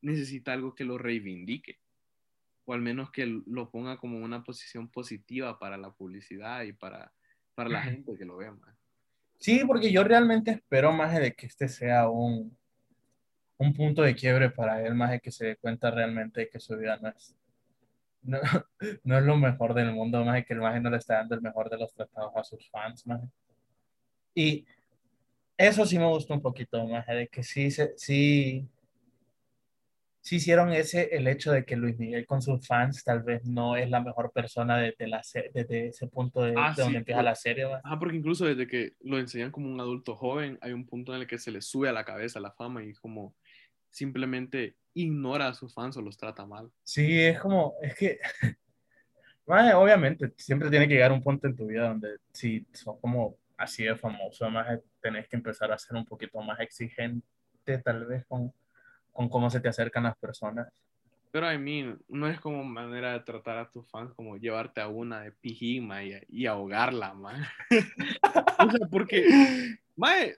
necesita 0.00 0.52
algo 0.52 0.76
que 0.76 0.84
lo 0.84 0.96
reivindique, 0.96 1.80
o 2.66 2.72
al 2.72 2.82
menos 2.82 3.10
que 3.10 3.26
lo 3.26 3.68
ponga 3.70 3.96
como 3.96 4.18
una 4.18 4.44
posición 4.44 4.88
positiva 4.88 5.58
para 5.58 5.76
la 5.76 5.90
publicidad 5.90 6.62
y 6.62 6.72
para, 6.72 7.12
para 7.56 7.68
la 7.68 7.82
gente 7.82 8.16
que 8.16 8.24
lo 8.24 8.36
vea, 8.36 8.52
man. 8.52 8.75
Sí, 9.38 9.62
porque 9.66 9.92
yo 9.92 10.02
realmente 10.04 10.50
espero 10.50 10.92
más 10.92 11.14
de 11.14 11.32
que 11.34 11.46
este 11.46 11.68
sea 11.68 12.08
un, 12.08 12.56
un 13.58 13.74
punto 13.74 14.02
de 14.02 14.14
quiebre 14.14 14.50
para 14.50 14.82
él, 14.84 14.94
más 14.94 15.10
de 15.10 15.20
que 15.20 15.30
se 15.30 15.46
dé 15.46 15.56
cuenta 15.56 15.90
realmente 15.90 16.40
de 16.40 16.48
que 16.48 16.60
su 16.60 16.76
vida 16.76 16.98
no 17.00 17.08
es, 17.08 17.36
no, 18.22 18.38
no 19.04 19.18
es 19.18 19.24
lo 19.24 19.36
mejor 19.36 19.74
del 19.74 19.92
mundo, 19.92 20.24
más 20.24 20.36
de 20.36 20.44
que 20.44 20.54
el 20.54 20.60
maje 20.60 20.80
no 20.80 20.90
le 20.90 20.98
está 20.98 21.14
dando 21.14 21.34
el 21.34 21.42
mejor 21.42 21.70
de 21.70 21.78
los 21.78 21.92
tratados 21.92 22.32
a 22.36 22.44
sus 22.44 22.68
fans, 22.70 23.06
maje. 23.06 23.28
Y 24.34 24.66
eso 25.56 25.86
sí 25.86 25.98
me 25.98 26.06
gustó 26.06 26.34
un 26.34 26.42
poquito, 26.42 26.86
más 26.86 27.06
de 27.06 27.28
que 27.28 27.42
sí, 27.42 27.70
sí, 27.70 28.68
sí 30.26 30.36
hicieron 30.36 30.72
ese, 30.72 31.14
el 31.16 31.28
hecho 31.28 31.52
de 31.52 31.64
que 31.64 31.76
Luis 31.76 31.96
Miguel 31.98 32.26
con 32.26 32.42
sus 32.42 32.66
fans 32.66 33.04
tal 33.04 33.22
vez 33.22 33.44
no 33.44 33.76
es 33.76 33.88
la 33.90 34.00
mejor 34.00 34.32
persona 34.32 34.76
desde, 34.76 35.06
la, 35.06 35.22
desde 35.54 35.88
ese 35.88 36.08
punto 36.08 36.42
de, 36.42 36.54
Ah, 36.56 36.70
de 36.70 36.74
sí, 36.74 36.80
donde 36.82 36.98
empieza 36.98 37.18
por- 37.18 37.24
la 37.24 37.34
serie, 37.36 37.64
maje. 37.66 37.80
Ajá, 37.84 37.98
porque 38.00 38.16
incluso 38.16 38.44
desde 38.44 38.66
que 38.66 38.94
lo 39.02 39.18
enseñan 39.18 39.52
como 39.52 39.68
un 39.72 39.78
adulto 39.80 40.16
joven, 40.16 40.58
hay 40.60 40.72
un 40.72 40.84
punto 40.84 41.14
en 41.14 41.20
el 41.20 41.26
que 41.28 41.38
se 41.38 41.52
le 41.52 41.60
sube 41.62 41.88
a 41.88 41.92
la 41.92 42.04
cabeza 42.04 42.40
la 42.40 42.50
fama 42.50 42.82
y 42.84 42.92
como 42.94 43.34
simplemente 43.90 44.74
ignora 44.94 45.46
a 45.48 45.54
sus 45.54 45.72
fans 45.72 45.96
o 45.96 46.02
los 46.02 46.16
trata 46.16 46.44
mal. 46.44 46.70
Sí, 46.82 47.20
es 47.22 47.38
como, 47.38 47.74
es 47.80 47.94
que, 47.94 48.18
obviamente, 49.46 50.32
siempre 50.36 50.70
tiene 50.70 50.88
que 50.88 50.94
llegar 50.94 51.12
un 51.12 51.22
punto 51.22 51.46
en 51.46 51.54
tu 51.56 51.66
vida 51.66 51.88
donde 51.88 52.16
si 52.32 52.66
sos 52.72 52.98
como 53.00 53.36
así 53.56 53.84
de 53.84 53.96
famoso, 53.96 54.50
más 54.50 54.66
tenés 55.00 55.28
que 55.28 55.36
empezar 55.36 55.70
a 55.72 55.78
ser 55.78 55.96
un 55.96 56.04
poquito 56.04 56.40
más 56.42 56.58
exigente, 56.60 57.22
tal 57.84 58.06
vez, 58.06 58.24
con, 58.26 58.52
con 59.16 59.28
cómo 59.28 59.50
se 59.50 59.60
te 59.60 59.68
acercan 59.68 60.04
las 60.04 60.16
personas. 60.16 60.68
Pero 61.32 61.52
I 61.52 61.58
mean, 61.58 61.98
no 62.08 62.28
es 62.28 62.40
como 62.40 62.64
manera 62.64 63.12
de 63.12 63.20
tratar 63.20 63.58
a 63.58 63.70
tus 63.70 63.86
fans 63.88 64.12
como 64.14 64.36
llevarte 64.36 64.80
a 64.80 64.88
una 64.88 65.20
de 65.20 65.32
pijima 65.32 66.02
y, 66.04 66.14
y 66.28 66.46
ahogarla, 66.46 67.12
man. 67.14 67.44
o 68.58 68.70
sea, 68.70 68.88
porque, 68.90 69.26
mae, 69.96 70.36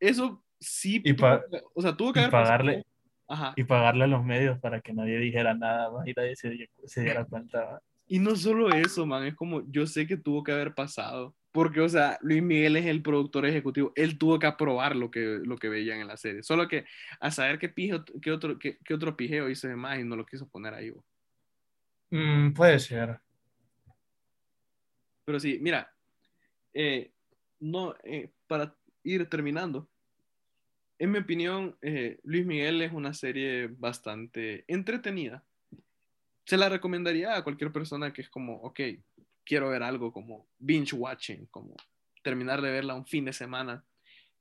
eso 0.00 0.42
sí, 0.58 1.00
Y 1.04 1.14
tuvo 1.14 1.40
o 1.74 1.82
sea, 1.82 1.96
tuvo 1.96 2.12
que 2.12 2.20
haber 2.20 2.30
pagarle. 2.30 2.84
Ajá. 3.28 3.54
Y 3.56 3.64
pagarle 3.64 4.04
a 4.04 4.08
los 4.08 4.24
medios 4.24 4.58
para 4.58 4.80
que 4.80 4.92
nadie 4.92 5.18
dijera 5.18 5.54
nada 5.54 5.90
más 5.90 6.06
y 6.06 6.12
nadie 6.12 6.36
se, 6.36 6.68
se 6.84 7.02
diera 7.02 7.24
cuenta. 7.24 7.80
Y 8.12 8.18
no 8.18 8.36
solo 8.36 8.68
eso, 8.68 9.06
man, 9.06 9.24
es 9.24 9.34
como, 9.34 9.62
yo 9.72 9.86
sé 9.86 10.06
que 10.06 10.18
tuvo 10.18 10.44
que 10.44 10.52
haber 10.52 10.74
pasado. 10.74 11.34
Porque, 11.50 11.80
o 11.80 11.88
sea, 11.88 12.18
Luis 12.20 12.42
Miguel 12.42 12.76
es 12.76 12.84
el 12.84 13.00
productor 13.00 13.46
ejecutivo. 13.46 13.90
Él 13.96 14.18
tuvo 14.18 14.38
que 14.38 14.46
aprobar 14.46 14.94
lo 14.94 15.10
que, 15.10 15.40
lo 15.42 15.56
que 15.56 15.70
veían 15.70 15.98
en 15.98 16.08
la 16.08 16.18
serie. 16.18 16.42
Solo 16.42 16.68
que 16.68 16.84
a 17.20 17.30
saber 17.30 17.58
qué, 17.58 17.70
pijo, 17.70 18.04
qué, 18.20 18.30
otro, 18.30 18.58
qué, 18.58 18.76
qué 18.84 18.92
otro 18.92 19.16
pijeo 19.16 19.48
hizo 19.48 19.66
de 19.66 19.76
más 19.76 19.98
y 19.98 20.04
no 20.04 20.14
lo 20.14 20.26
quiso 20.26 20.46
poner 20.46 20.74
ahí. 20.74 20.92
Mm, 22.10 22.52
puede 22.52 22.78
ser. 22.80 23.18
Pero 25.24 25.40
sí, 25.40 25.58
mira, 25.62 25.90
eh, 26.74 27.12
no, 27.60 27.94
eh, 28.04 28.30
para 28.46 28.76
ir 29.04 29.26
terminando, 29.30 29.88
en 30.98 31.12
mi 31.12 31.18
opinión, 31.18 31.78
eh, 31.80 32.20
Luis 32.24 32.44
Miguel 32.44 32.82
es 32.82 32.92
una 32.92 33.14
serie 33.14 33.68
bastante 33.68 34.66
entretenida. 34.68 35.42
Se 36.44 36.56
la 36.56 36.68
recomendaría 36.68 37.36
a 37.36 37.44
cualquier 37.44 37.72
persona 37.72 38.12
que 38.12 38.22
es 38.22 38.28
como, 38.28 38.56
ok, 38.56 38.80
quiero 39.44 39.70
ver 39.70 39.82
algo 39.82 40.12
como 40.12 40.48
binge 40.58 40.94
watching, 40.94 41.46
como 41.46 41.76
terminar 42.22 42.60
de 42.62 42.70
verla 42.70 42.94
un 42.94 43.06
fin 43.06 43.24
de 43.24 43.32
semana. 43.32 43.84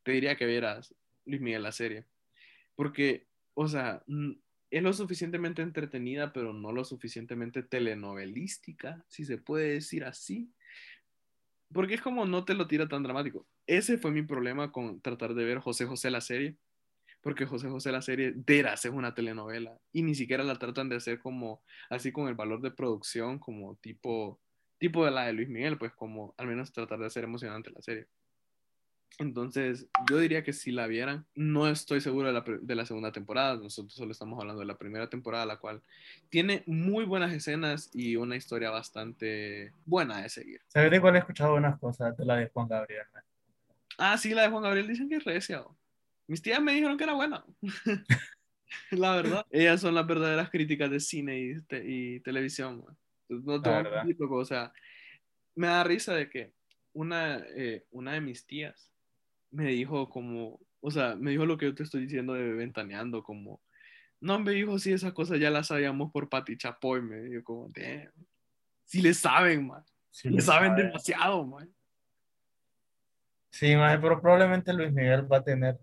Te 0.03 0.11
diría 0.11 0.35
que 0.35 0.45
vieras 0.45 0.95
Luis 1.25 1.41
Miguel 1.41 1.63
la 1.63 1.71
serie. 1.71 2.05
Porque, 2.75 3.27
o 3.53 3.67
sea, 3.67 4.03
es 4.69 4.83
lo 4.83 4.93
suficientemente 4.93 5.61
entretenida, 5.61 6.33
pero 6.33 6.53
no 6.53 6.71
lo 6.71 6.85
suficientemente 6.85 7.61
telenovelística, 7.61 9.03
si 9.07 9.25
se 9.25 9.37
puede 9.37 9.73
decir 9.73 10.03
así. 10.03 10.49
Porque 11.73 11.95
es 11.95 12.01
como 12.01 12.25
no 12.25 12.45
te 12.45 12.53
lo 12.53 12.67
tira 12.67 12.87
tan 12.87 13.03
dramático. 13.03 13.45
Ese 13.67 13.97
fue 13.97 14.11
mi 14.11 14.23
problema 14.23 14.71
con 14.71 15.01
tratar 15.01 15.33
de 15.33 15.45
ver 15.45 15.59
José 15.59 15.85
José 15.85 16.11
la 16.11 16.21
serie. 16.21 16.55
Porque 17.21 17.45
José 17.45 17.69
José 17.69 17.91
la 17.91 18.01
serie, 18.01 18.33
deras, 18.35 18.83
es 18.83 18.91
una 18.91 19.13
telenovela. 19.13 19.77
Y 19.93 20.01
ni 20.01 20.15
siquiera 20.15 20.43
la 20.43 20.55
tratan 20.55 20.89
de 20.89 20.95
hacer 20.95 21.19
como, 21.19 21.61
así 21.89 22.11
con 22.11 22.27
el 22.27 22.35
valor 22.35 22.61
de 22.61 22.71
producción, 22.71 23.37
como 23.37 23.75
tipo, 23.75 24.39
tipo 24.79 25.05
de 25.05 25.11
la 25.11 25.25
de 25.25 25.33
Luis 25.33 25.49
Miguel, 25.49 25.77
pues 25.77 25.93
como 25.93 26.33
al 26.37 26.47
menos 26.47 26.71
tratar 26.71 26.99
de 26.99 27.05
hacer 27.05 27.23
emocionante 27.23 27.69
la 27.69 27.81
serie. 27.81 28.07
Entonces, 29.19 29.87
yo 30.09 30.17
diría 30.17 30.43
que 30.43 30.53
si 30.53 30.71
la 30.71 30.87
vieran, 30.87 31.25
no 31.35 31.67
estoy 31.67 32.01
seguro 32.01 32.27
de 32.27 32.33
la, 32.33 32.43
de 32.61 32.75
la 32.75 32.85
segunda 32.85 33.11
temporada. 33.11 33.55
Nosotros 33.55 33.93
solo 33.93 34.11
estamos 34.11 34.39
hablando 34.39 34.61
de 34.61 34.65
la 34.65 34.77
primera 34.77 35.09
temporada, 35.09 35.45
la 35.45 35.57
cual 35.57 35.81
tiene 36.29 36.63
muy 36.65 37.05
buenas 37.05 37.33
escenas 37.33 37.89
y 37.93 38.15
una 38.15 38.35
historia 38.35 38.71
bastante 38.71 39.73
buena 39.85 40.21
de 40.21 40.29
seguir. 40.29 40.61
¿Sabes 40.67 40.91
de 40.91 41.01
cuál 41.01 41.15
he 41.15 41.19
escuchado 41.19 41.51
buenas 41.51 41.77
cosas? 41.79 42.17
De 42.17 42.25
la 42.25 42.37
de 42.37 42.47
Juan 42.47 42.67
Gabriel. 42.67 43.05
Ah, 43.97 44.17
sí, 44.17 44.33
la 44.33 44.43
de 44.43 44.49
Juan 44.49 44.63
Gabriel 44.63 44.87
dicen 44.87 45.09
que 45.09 45.17
es 45.17 45.23
recia. 45.23 45.61
¿o? 45.61 45.77
Mis 46.31 46.41
tías 46.41 46.61
me 46.61 46.71
dijeron 46.71 46.97
que 46.97 47.03
era 47.03 47.13
buena. 47.13 47.43
la 48.91 49.15
verdad. 49.17 49.45
Ellas 49.51 49.81
son 49.81 49.93
las 49.95 50.07
verdaderas 50.07 50.49
críticas 50.49 50.89
de 50.89 51.01
cine 51.01 51.37
y, 51.37 51.61
te- 51.63 51.83
y 51.85 52.21
televisión. 52.21 52.85
man. 52.85 52.97
No 53.27 53.57
loco, 54.17 54.37
O 54.37 54.45
sea, 54.45 54.71
me 55.55 55.67
da 55.67 55.83
risa 55.83 56.13
de 56.13 56.29
que 56.29 56.53
una, 56.93 57.43
eh, 57.53 57.83
una 57.91 58.13
de 58.13 58.21
mis 58.21 58.45
tías 58.45 58.93
me 59.49 59.65
dijo 59.71 60.09
como, 60.09 60.61
o 60.79 60.89
sea, 60.89 61.17
me 61.17 61.31
dijo 61.31 61.45
lo 61.45 61.57
que 61.57 61.65
yo 61.65 61.75
te 61.75 61.83
estoy 61.83 62.03
diciendo 62.03 62.31
de 62.33 62.53
ventaneando, 62.53 63.23
como, 63.23 63.61
no, 64.21 64.39
me 64.39 64.51
dijo, 64.53 64.79
sí, 64.79 64.93
esas 64.93 65.11
cosas 65.11 65.37
ya 65.37 65.49
las 65.49 65.67
sabíamos 65.67 66.13
por 66.13 66.29
Pati 66.29 66.55
Chapoy. 66.55 67.01
Me 67.01 67.23
dijo 67.23 67.43
como, 67.43 67.67
damn. 67.75 68.09
Sí 68.85 69.01
le 69.01 69.13
saben, 69.13 69.67
man. 69.67 69.83
Sí, 70.11 70.29
le 70.29 70.39
saben 70.39 70.69
sabe. 70.71 70.83
demasiado, 70.83 71.45
man. 71.45 71.69
Sí, 73.49 73.75
maje, 73.75 73.99
pero 73.99 74.21
probablemente 74.21 74.71
Luis 74.71 74.93
Miguel 74.93 75.29
va 75.29 75.37
a 75.39 75.43
tener 75.43 75.77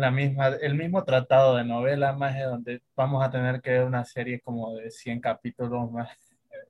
la 0.00 0.10
misma, 0.10 0.48
el 0.48 0.74
mismo 0.74 1.04
tratado 1.04 1.56
de 1.56 1.64
novela, 1.64 2.12
más 2.12 2.38
donde 2.40 2.82
vamos 2.96 3.24
a 3.24 3.30
tener 3.30 3.60
que 3.60 3.70
ver 3.70 3.84
una 3.84 4.04
serie 4.04 4.40
como 4.40 4.74
de 4.76 4.90
100 4.90 5.20
capítulos 5.20 5.90
más 5.90 6.10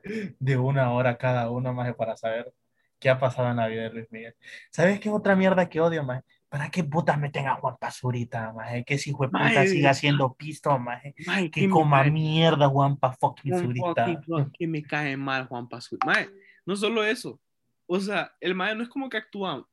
de 0.39 0.57
una 0.57 0.93
hora 0.93 1.17
cada 1.19 1.51
uno, 1.51 1.73
más 1.75 1.95
para 1.95 2.17
saber 2.17 2.53
qué 2.99 3.09
ha 3.11 3.19
pasado 3.19 3.51
en 3.51 3.57
la 3.57 3.67
vida 3.69 3.83
de 3.85 3.91
Luis 3.91 4.11
Miguel. 4.11 4.35
¿Sabes 4.71 5.01
qué 5.01 5.09
otra 5.11 5.35
mierda 5.37 5.69
que 5.69 5.81
odio, 5.81 6.03
más? 6.05 6.23
¿Para 6.51 6.69
qué 6.69 6.83
putas 6.83 7.17
meten 7.19 7.47
a 7.47 7.55
Juan 7.55 7.77
Pazurita, 7.79 8.53
más? 8.53 8.71
Que 8.85 8.99
si 8.99 9.11
de 9.13 9.17
puta 9.17 9.31
Maje. 9.39 9.69
siga 9.69 9.91
haciendo 9.91 10.35
pisto, 10.35 10.77
más. 10.81 11.01
Mae, 11.25 11.49
Que 11.51 11.63
me 11.63 11.71
coma 11.71 12.03
cae- 12.03 12.11
mierda 12.11 12.69
Juan 12.69 12.99
fucking 12.99 13.53
Juan 13.53 13.63
Zurita. 13.65 14.23
Juan, 14.27 14.51
que 14.51 14.67
me 14.67 14.83
cae 14.83 15.17
mal 15.17 15.47
Juan 15.47 15.69
Pazurita. 15.69 16.05
Mae, 16.07 16.29
no 16.67 16.75
solo 16.75 17.05
eso. 17.05 17.41
O 17.87 18.01
sea, 18.01 18.33
el 18.41 18.55
mae 18.57 18.75
no 18.75 18.83
es 18.83 18.89
como 18.89 19.09
que 19.09 19.17
actúa 19.17 19.65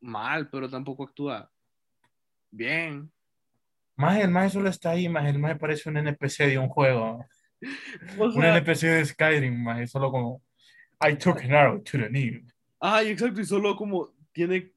mal, 0.00 0.48
pero 0.48 0.68
tampoco 0.70 1.04
actúa 1.04 1.51
bien. 2.52 3.10
Más 3.96 4.18
el 4.20 4.30
más 4.30 4.52
solo 4.52 4.68
está 4.68 4.90
ahí, 4.90 5.08
más 5.08 5.26
el 5.26 5.38
más 5.38 5.58
parece 5.58 5.88
un 5.88 5.96
NPC 5.96 6.46
de 6.46 6.58
un 6.58 6.68
juego. 6.68 7.24
O 8.18 8.24
Un 8.24 8.44
NPC 8.44 8.82
de 8.86 9.04
Skyrim, 9.04 9.62
más 9.62 9.88
solo 9.90 10.10
como 10.10 10.42
I 11.00 11.14
took 11.16 11.38
an 11.42 11.52
arrow 11.52 11.80
to 11.82 11.98
the 11.98 12.08
knee. 12.08 12.44
ay, 12.80 13.08
exacto, 13.08 13.40
y 13.40 13.44
solo 13.44 13.76
como 13.76 14.12
tiene 14.32 14.72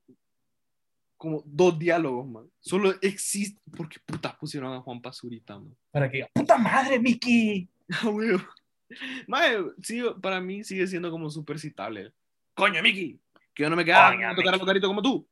como 1.17 1.41
dos 1.45 1.79
diálogos, 1.79 2.27
man. 2.27 2.51
Solo 2.59 2.93
existe, 3.01 3.59
porque 3.75 3.97
puta 4.05 4.38
pusieron 4.38 4.71
a 4.73 4.81
Juan 4.81 5.01
Pazurita, 5.01 5.57
man. 5.57 5.75
Para 5.91 6.09
que 6.09 6.17
diga, 6.17 6.29
puta 6.33 6.57
madre, 6.57 6.99
Mickey. 6.99 7.69
Ah. 8.88 9.25
Mae, 9.27 9.57
sí, 9.81 10.03
para 10.21 10.39
mí 10.39 10.63
sigue 10.63 10.85
siendo 10.88 11.09
como 11.09 11.29
súper 11.29 11.59
citable. 11.59 12.13
Coño, 12.53 12.81
Miki, 12.83 13.19
Que 13.53 13.63
yo 13.63 13.69
no 13.69 13.75
me 13.75 13.83
quedaba 13.83 14.09
a 14.31 14.35
tocar 14.35 14.57
los 14.57 14.65
garitos 14.65 14.88
como 14.88 15.01
tú. 15.01 15.27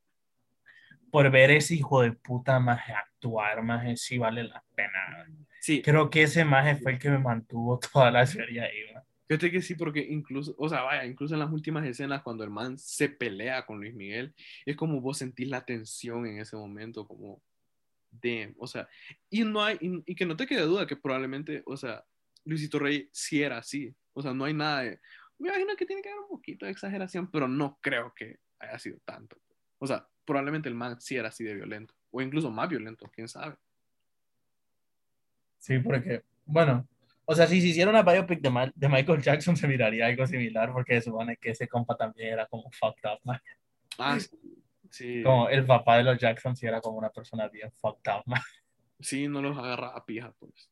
Por 1.14 1.30
ver 1.30 1.52
ese 1.52 1.76
hijo 1.76 2.02
de 2.02 2.12
puta 2.12 2.60
más 2.60 2.82
actuar, 2.90 3.62
más 3.62 4.02
sí 4.02 4.18
vale 4.18 4.46
la 4.46 4.64
pena. 4.74 5.28
Sí, 5.62 5.84
Creo 5.84 6.10
que 6.10 6.24
ese 6.24 6.44
maje 6.44 6.76
fue 6.76 6.94
el 6.94 6.98
que 6.98 7.12
me 7.12 7.20
mantuvo 7.20 7.80
toda 7.94 8.10
la 8.10 8.26
serie 8.26 8.62
ahí, 8.62 8.92
man. 8.92 9.04
fíjate 9.28 9.52
que 9.52 9.62
sí, 9.62 9.76
porque 9.76 10.00
incluso, 10.00 10.56
o 10.58 10.68
sea, 10.68 10.82
vaya, 10.82 11.06
incluso 11.06 11.36
en 11.36 11.42
las 11.42 11.52
últimas 11.52 11.86
escenas 11.86 12.24
cuando 12.24 12.44
el 12.44 12.50
man 12.50 12.80
se 12.80 13.10
pelea 13.10 13.64
con 13.64 13.80
Luis 13.80 13.94
Miguel, 13.94 14.34
es 14.66 14.76
como 14.76 15.02
vos 15.02 15.20
sentís 15.20 15.48
la 15.50 15.64
tensión 15.64 16.26
en 16.26 16.40
ese 16.40 16.56
momento, 16.56 17.08
como, 17.08 17.44
damn, 18.10 18.56
o 18.58 18.66
sea, 18.66 18.88
y 19.30 19.44
no 19.44 19.64
hay, 19.64 19.78
y, 19.82 20.12
y 20.12 20.16
que 20.16 20.26
no 20.26 20.36
te 20.36 20.48
quede 20.48 20.62
duda 20.62 20.88
que 20.88 20.98
probablemente, 20.98 21.62
o 21.68 21.78
sea, 21.78 22.04
Luisito 22.44 22.80
Rey 22.80 23.08
sí 23.12 23.44
era 23.44 23.60
así, 23.60 23.94
o 24.14 24.24
sea, 24.24 24.34
no 24.34 24.46
hay 24.46 24.56
nada 24.56 24.82
de, 24.82 25.00
me 25.38 25.50
imagino 25.50 25.76
que 25.76 25.86
tiene 25.86 26.02
que 26.02 26.10
haber 26.10 26.22
un 26.22 26.30
poquito 26.30 26.66
de 26.66 26.72
exageración, 26.72 27.30
pero 27.30 27.48
no 27.48 27.78
creo 27.82 28.14
que 28.16 28.40
haya 28.58 28.80
sido 28.80 28.98
tanto. 29.06 29.38
O 29.78 29.86
sea, 29.88 30.08
probablemente 30.26 30.70
el 30.70 30.76
man 30.76 31.00
sí 31.02 31.16
era 31.16 31.30
así 31.30 31.44
de 31.44 31.56
violento, 31.56 31.94
o 32.12 32.22
incluso 32.22 32.52
más 32.52 32.70
violento, 32.70 33.10
quién 33.14 33.28
sabe. 33.28 33.56
Sí, 35.58 35.80
porque, 35.80 36.24
bueno, 36.46 36.88
o 37.26 37.34
sea, 37.36 37.48
si 37.48 37.62
se 37.62 37.68
hiciera 37.68 37.90
una 37.90 38.04
biopic 38.04 38.42
de, 38.42 38.50
Ma- 38.50 38.72
de 38.76 38.90
Michael 38.90 39.22
Jackson 39.22 39.56
se 39.58 39.68
miraría 39.68 40.08
algo 40.08 40.28
similar, 40.28 40.72
porque 40.74 40.96
se 40.96 41.04
supone 41.10 41.38
que 41.38 41.52
ese 41.52 41.68
compa 41.68 41.96
también 41.96 42.34
era 42.34 42.46
como 42.48 42.70
fucked 42.72 43.10
up, 43.10 43.20
man. 43.24 43.40
Ah, 43.98 44.20
sí, 44.20 44.30
sí, 44.90 45.24
Como 45.24 45.48
el 45.50 45.66
papá 45.66 45.98
de 45.98 46.04
los 46.04 46.18
Jackson 46.18 46.56
sí 46.56 46.66
era 46.66 46.82
como 46.82 46.98
una 46.98 47.10
persona 47.10 47.48
bien 47.48 47.72
fucked 47.72 48.12
up, 48.12 48.24
man. 48.26 48.42
sí, 49.00 49.28
no 49.28 49.42
los 49.42 49.58
agarra 49.58 49.90
a 49.90 50.06
pija, 50.06 50.34
pues. 50.40 50.70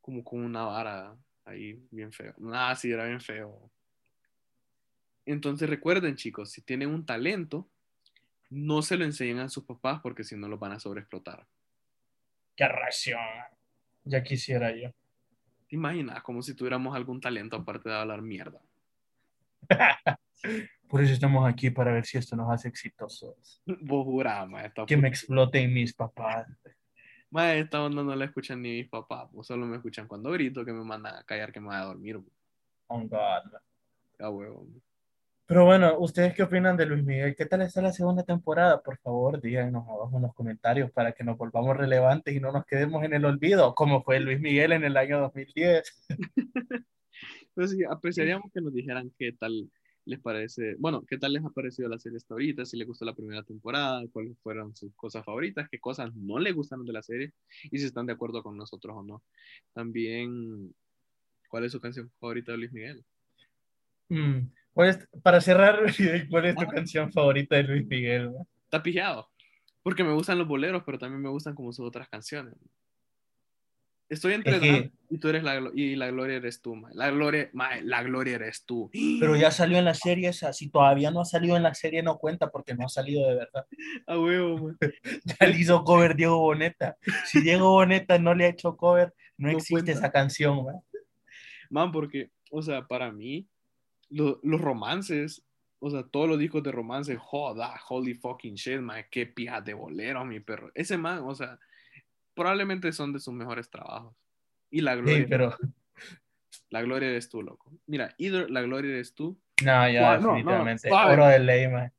Como 0.00 0.22
con 0.22 0.44
una 0.44 0.64
vara 0.64 1.16
ahí, 1.44 1.86
bien 1.90 2.12
feo. 2.12 2.34
Ah, 2.52 2.74
sí, 2.76 2.90
era 2.90 3.06
bien 3.06 3.20
feo. 3.20 3.70
Entonces 5.26 5.68
recuerden, 5.68 6.16
chicos, 6.16 6.50
si 6.50 6.60
tienen 6.62 6.90
un 6.90 7.06
talento, 7.06 7.70
no 8.54 8.82
se 8.82 8.96
lo 8.96 9.04
enseñen 9.04 9.40
a 9.40 9.48
sus 9.48 9.64
papás 9.64 10.00
porque 10.00 10.22
si 10.22 10.36
no 10.36 10.48
los 10.48 10.60
van 10.60 10.72
a 10.72 10.78
sobreexplotar. 10.80 11.46
Qué 12.56 12.68
reacción. 12.68 13.20
Ya 14.04 14.22
quisiera 14.22 14.70
yo. 14.70 14.90
¿Te 15.68 15.76
imaginas? 15.76 16.22
Como 16.22 16.40
si 16.40 16.54
tuviéramos 16.54 16.94
algún 16.94 17.20
talento 17.20 17.56
aparte 17.56 17.88
de 17.88 17.96
hablar 17.96 18.22
mierda. 18.22 18.60
Por 20.88 21.02
eso 21.02 21.12
estamos 21.12 21.48
aquí 21.48 21.70
para 21.70 21.92
ver 21.92 22.04
si 22.04 22.16
esto 22.18 22.36
nos 22.36 22.48
hace 22.50 22.68
exitosos. 22.68 23.60
Vos 23.66 24.04
jurás, 24.04 24.48
Que 24.86 24.96
me 24.96 25.08
exploten 25.08 25.72
mis 25.72 25.92
papás. 25.92 26.46
ma, 27.30 27.54
esta 27.54 27.82
onda 27.82 28.04
no 28.04 28.14
la 28.14 28.26
escuchan 28.26 28.62
ni 28.62 28.82
mis 28.82 28.88
papás, 28.88 29.28
solo 29.42 29.66
me 29.66 29.76
escuchan 29.76 30.06
cuando 30.06 30.30
grito 30.30 30.64
que 30.64 30.72
me 30.72 30.84
mandan 30.84 31.16
a 31.16 31.24
callar 31.24 31.50
que 31.50 31.58
me 31.58 31.66
voy 31.68 31.76
a 31.76 31.80
dormir. 31.80 32.20
Oh, 32.86 33.00
God. 33.00 33.54
A 34.20 34.30
huevo. 34.30 34.68
Pero 35.46 35.66
bueno, 35.66 35.98
¿ustedes 35.98 36.34
qué 36.34 36.42
opinan 36.42 36.76
de 36.76 36.86
Luis 36.86 37.04
Miguel? 37.04 37.34
¿Qué 37.36 37.44
tal 37.44 37.60
está 37.60 37.82
la 37.82 37.92
segunda 37.92 38.22
temporada? 38.22 38.82
Por 38.82 38.96
favor, 38.98 39.42
díganos 39.42 39.86
abajo 39.86 40.16
en 40.16 40.22
los 40.22 40.34
comentarios 40.34 40.90
para 40.90 41.12
que 41.12 41.22
nos 41.22 41.36
volvamos 41.36 41.76
relevantes 41.76 42.34
y 42.34 42.40
no 42.40 42.50
nos 42.50 42.64
quedemos 42.64 43.04
en 43.04 43.12
el 43.12 43.26
olvido, 43.26 43.74
como 43.74 44.02
fue 44.02 44.20
Luis 44.20 44.40
Miguel 44.40 44.72
en 44.72 44.84
el 44.84 44.96
año 44.96 45.20
2010. 45.20 46.06
Pero 47.54 47.68
sí, 47.68 47.84
apreciaríamos 47.84 48.50
que 48.52 48.62
nos 48.62 48.72
dijeran 48.72 49.12
qué 49.18 49.32
tal 49.32 49.70
les 50.06 50.20
parece, 50.20 50.76
bueno, 50.78 51.04
qué 51.06 51.18
tal 51.18 51.34
les 51.34 51.44
ha 51.44 51.50
parecido 51.50 51.88
la 51.88 51.98
serie 51.98 52.16
hasta 52.16 52.34
ahorita, 52.34 52.64
si 52.64 52.76
les 52.78 52.86
gustó 52.86 53.04
la 53.04 53.14
primera 53.14 53.42
temporada, 53.42 54.02
cuáles 54.12 54.38
fueron 54.42 54.74
sus 54.74 54.94
cosas 54.94 55.24
favoritas, 55.24 55.68
qué 55.70 55.78
cosas 55.78 56.14
no 56.14 56.38
les 56.38 56.54
gustaron 56.54 56.86
de 56.86 56.92
la 56.92 57.02
serie 57.02 57.32
y 57.64 57.78
si 57.78 57.86
están 57.86 58.06
de 58.06 58.12
acuerdo 58.14 58.42
con 58.42 58.56
nosotros 58.56 58.96
o 58.96 59.02
no. 59.02 59.22
También, 59.72 60.74
¿cuál 61.48 61.64
es 61.64 61.72
su 61.72 61.80
canción 61.80 62.10
favorita 62.18 62.52
de 62.52 62.58
Luis 62.58 62.72
Miguel? 62.72 63.04
Mm, 64.08 64.48
¿cuál 64.74 64.88
es- 64.90 65.08
para 65.22 65.40
cerrar, 65.40 65.78
¿cuál 66.30 66.44
es 66.46 66.54
tu 66.56 66.62
Ah. 66.62 66.68
canción 66.68 67.10
favorita 67.12 67.56
de 67.56 67.62
Luis 67.62 67.86
Miguel? 67.86 68.30
man? 68.30 68.46
Está 68.64 68.82
pijado, 68.82 69.30
porque 69.82 70.04
me 70.04 70.12
gustan 70.12 70.38
los 70.38 70.46
boleros, 70.48 70.82
pero 70.84 70.98
también 70.98 71.22
me 71.22 71.30
gustan 71.30 71.54
como 71.54 71.72
sus 71.72 71.86
otras 71.86 72.08
canciones. 72.08 72.54
Estoy 74.10 74.34
entre 74.34 74.56
Es 74.56 74.60
que- 74.60 74.92
y 75.08 75.18
tú 75.18 75.28
eres 75.28 75.42
la, 75.42 75.70
y 75.74 75.96
la 75.96 76.10
gloria 76.10 76.36
eres 76.36 76.60
tú. 76.60 76.76
La 76.92 77.10
gloria, 77.10 77.48
la 77.82 78.02
gloria 78.02 78.34
eres 78.34 78.64
tú. 78.64 78.90
Pero 79.18 79.34
ya 79.34 79.50
salió 79.50 79.78
en 79.78 79.86
la 79.86 79.94
serie 79.94 80.28
esa. 80.28 80.52
Si 80.52 80.68
todavía 80.68 81.10
no 81.10 81.22
ha 81.22 81.24
salido 81.24 81.56
en 81.56 81.62
la 81.62 81.74
serie, 81.74 82.02
no 82.02 82.18
cuenta 82.18 82.50
porque 82.50 82.74
no 82.74 82.84
ha 82.84 82.88
salido 82.88 83.26
de 83.28 83.34
verdad. 83.36 83.66
A 84.06 84.18
huevo. 84.18 84.72
Ya 85.40 85.46
le 85.46 85.58
hizo 85.58 85.82
cover 85.84 86.14
Diego 86.16 86.38
Boneta. 86.38 86.96
Si 87.26 87.40
Diego 87.40 87.70
Boneta 87.70 88.18
no 88.18 88.34
le 88.34 88.44
ha 88.44 88.48
hecho 88.48 88.76
cover, 88.76 89.14
no, 89.38 89.48
No 89.48 89.56
existe 89.56 89.72
cuenta. 89.74 89.92
esa 89.92 90.12
canción. 90.12 90.64
man. 90.64 90.76
Man, 91.70 91.90
porque, 91.90 92.30
o 92.50 92.60
sea, 92.62 92.86
para 92.86 93.10
mí, 93.10 93.48
lo- 94.14 94.40
los 94.42 94.60
romances, 94.60 95.42
o 95.80 95.90
sea, 95.90 96.02
todos 96.04 96.28
los 96.28 96.38
discos 96.38 96.62
de 96.62 96.72
romance, 96.72 97.16
joda, 97.16 97.74
holy 97.88 98.14
fucking 98.14 98.54
shit, 98.54 98.80
man, 98.80 99.04
qué 99.10 99.26
pija 99.26 99.60
de 99.60 99.74
bolero, 99.74 100.24
mi 100.24 100.40
perro. 100.40 100.70
Ese 100.74 100.96
man, 100.96 101.18
o 101.24 101.34
sea, 101.34 101.58
probablemente 102.34 102.92
son 102.92 103.12
de 103.12 103.20
sus 103.20 103.34
mejores 103.34 103.68
trabajos. 103.68 104.14
Y 104.70 104.80
la 104.80 104.94
gloria, 104.94 105.18
Sí, 105.22 105.26
pero 105.28 105.56
la 106.70 106.82
gloria 106.82 107.08
eres 107.08 107.28
tú, 107.28 107.42
loco. 107.42 107.70
Mira, 107.86 108.14
either 108.18 108.50
la 108.50 108.62
gloria 108.62 108.92
eres 108.92 109.14
tú. 109.14 109.38
no, 109.64 109.88
ya 109.88 110.00
No, 110.00 110.08
no, 110.08 110.18
no, 110.18 110.26
definitivamente. 110.28 110.90
Oro 110.92 111.26
de 111.26 111.38
ley, 111.38 111.68
man. 111.68 111.92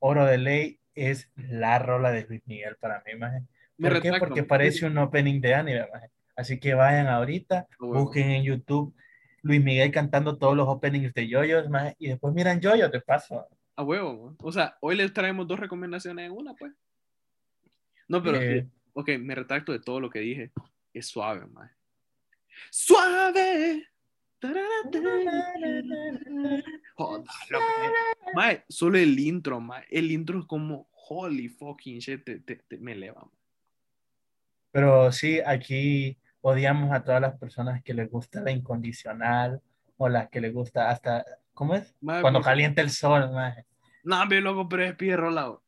Oro 0.00 0.24
de 0.26 0.38
ley 0.38 0.80
es 0.94 1.30
la 1.36 1.78
rola 1.78 2.10
de 2.10 2.26
Luis 2.26 2.42
Miguel 2.46 2.76
para 2.76 3.02
mí, 3.06 3.14
man. 3.18 3.46
Me 3.76 3.88
¿Por 3.88 4.00
qué? 4.02 4.08
retracto, 4.10 4.26
Porque 4.28 4.42
man. 4.42 4.48
parece 4.48 4.86
un 4.86 4.98
opening 4.98 5.40
de 5.40 5.54
anime, 5.54 5.80
man. 5.92 6.02
Así 6.36 6.58
que 6.60 6.74
vayan 6.74 7.06
ahorita, 7.08 7.66
busquen 7.78 8.30
en 8.30 8.42
YouTube 8.44 8.94
Luis 9.42 9.62
Miguel 9.62 9.90
cantando 9.92 10.36
todos 10.36 10.56
los 10.56 10.68
openings 10.68 11.12
de 11.14 11.28
Yoyos, 11.28 11.68
man, 11.70 11.94
y 11.98 12.08
después 12.08 12.34
miran 12.34 12.60
Yoyos 12.60 12.90
de 12.90 13.00
paso. 13.00 13.46
A 13.76 13.82
huevo. 13.82 14.34
O 14.42 14.50
sea, 14.52 14.76
hoy 14.80 14.96
les 14.96 15.12
traemos 15.12 15.46
dos 15.46 15.60
recomendaciones 15.60 16.26
en 16.26 16.32
una, 16.32 16.54
pues. 16.54 16.72
No, 18.08 18.22
pero, 18.22 18.40
Eh, 18.40 18.66
ok, 18.94 19.10
me 19.20 19.34
retracto 19.34 19.72
de 19.72 19.78
todo 19.80 20.00
lo 20.00 20.10
que 20.10 20.18
dije. 20.20 20.50
Es 20.92 21.06
suave, 21.06 21.46
man. 21.46 21.70
¡Suave! 22.70 23.86
Loco. 27.50 27.64
Mae, 28.34 28.64
solo 28.68 28.98
el 28.98 29.18
intro, 29.18 29.60
mae. 29.60 29.84
El 29.90 30.10
intro 30.10 30.40
es 30.40 30.46
como 30.46 30.88
holy 31.08 31.48
fucking 31.48 31.98
shit, 32.00 32.24
te, 32.24 32.40
te- 32.40 32.56
te- 32.56 32.78
me 32.78 32.92
eleva. 32.92 33.20
mae. 33.22 33.38
Pero 34.70 35.10
sí, 35.12 35.40
aquí 35.44 36.16
odiamos 36.40 36.92
a 36.92 37.02
todas 37.02 37.20
las 37.20 37.36
personas 37.38 37.82
que 37.82 37.94
les 37.94 38.10
gusta 38.10 38.40
la 38.40 38.50
incondicional 38.50 39.60
o 39.96 40.08
las 40.08 40.28
que 40.28 40.40
les 40.40 40.52
gusta 40.54 40.90
hasta, 40.90 41.24
¿cómo 41.54 41.74
es? 41.74 41.94
Mae, 42.00 42.20
Cuando 42.20 42.38
porque- 42.40 42.50
calienta 42.50 42.80
el 42.82 42.90
sol, 42.90 43.30
man. 43.32 43.54
No, 44.04 44.26
ve 44.28 44.40
loco, 44.40 44.68
pero 44.68 44.84
es 44.84 44.94
pie 44.94 45.16
rolado. 45.16 45.62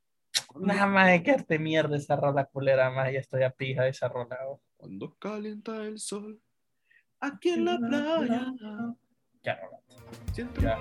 Nada 0.60 0.86
más 0.86 1.20
que 1.22 1.32
arte 1.32 1.58
mierda 1.58 1.96
esa 1.96 2.16
rola 2.16 2.44
culera, 2.44 2.90
más 2.90 3.12
ya 3.12 3.18
estoy 3.18 3.42
a 3.42 3.50
pija 3.50 3.82
de 3.82 3.90
esa 3.90 4.08
rola. 4.08 4.38
oh. 4.46 4.60
Cuando 4.76 5.14
calienta 5.18 5.76
el 5.84 5.98
sol, 5.98 6.40
aquí 7.20 7.50
en 7.50 7.64
la 7.66 7.76
playa, 7.78 8.46
Ya, 9.42 9.56
rola. 9.56 9.78
siempre 10.32 10.62
ya. 10.62 10.78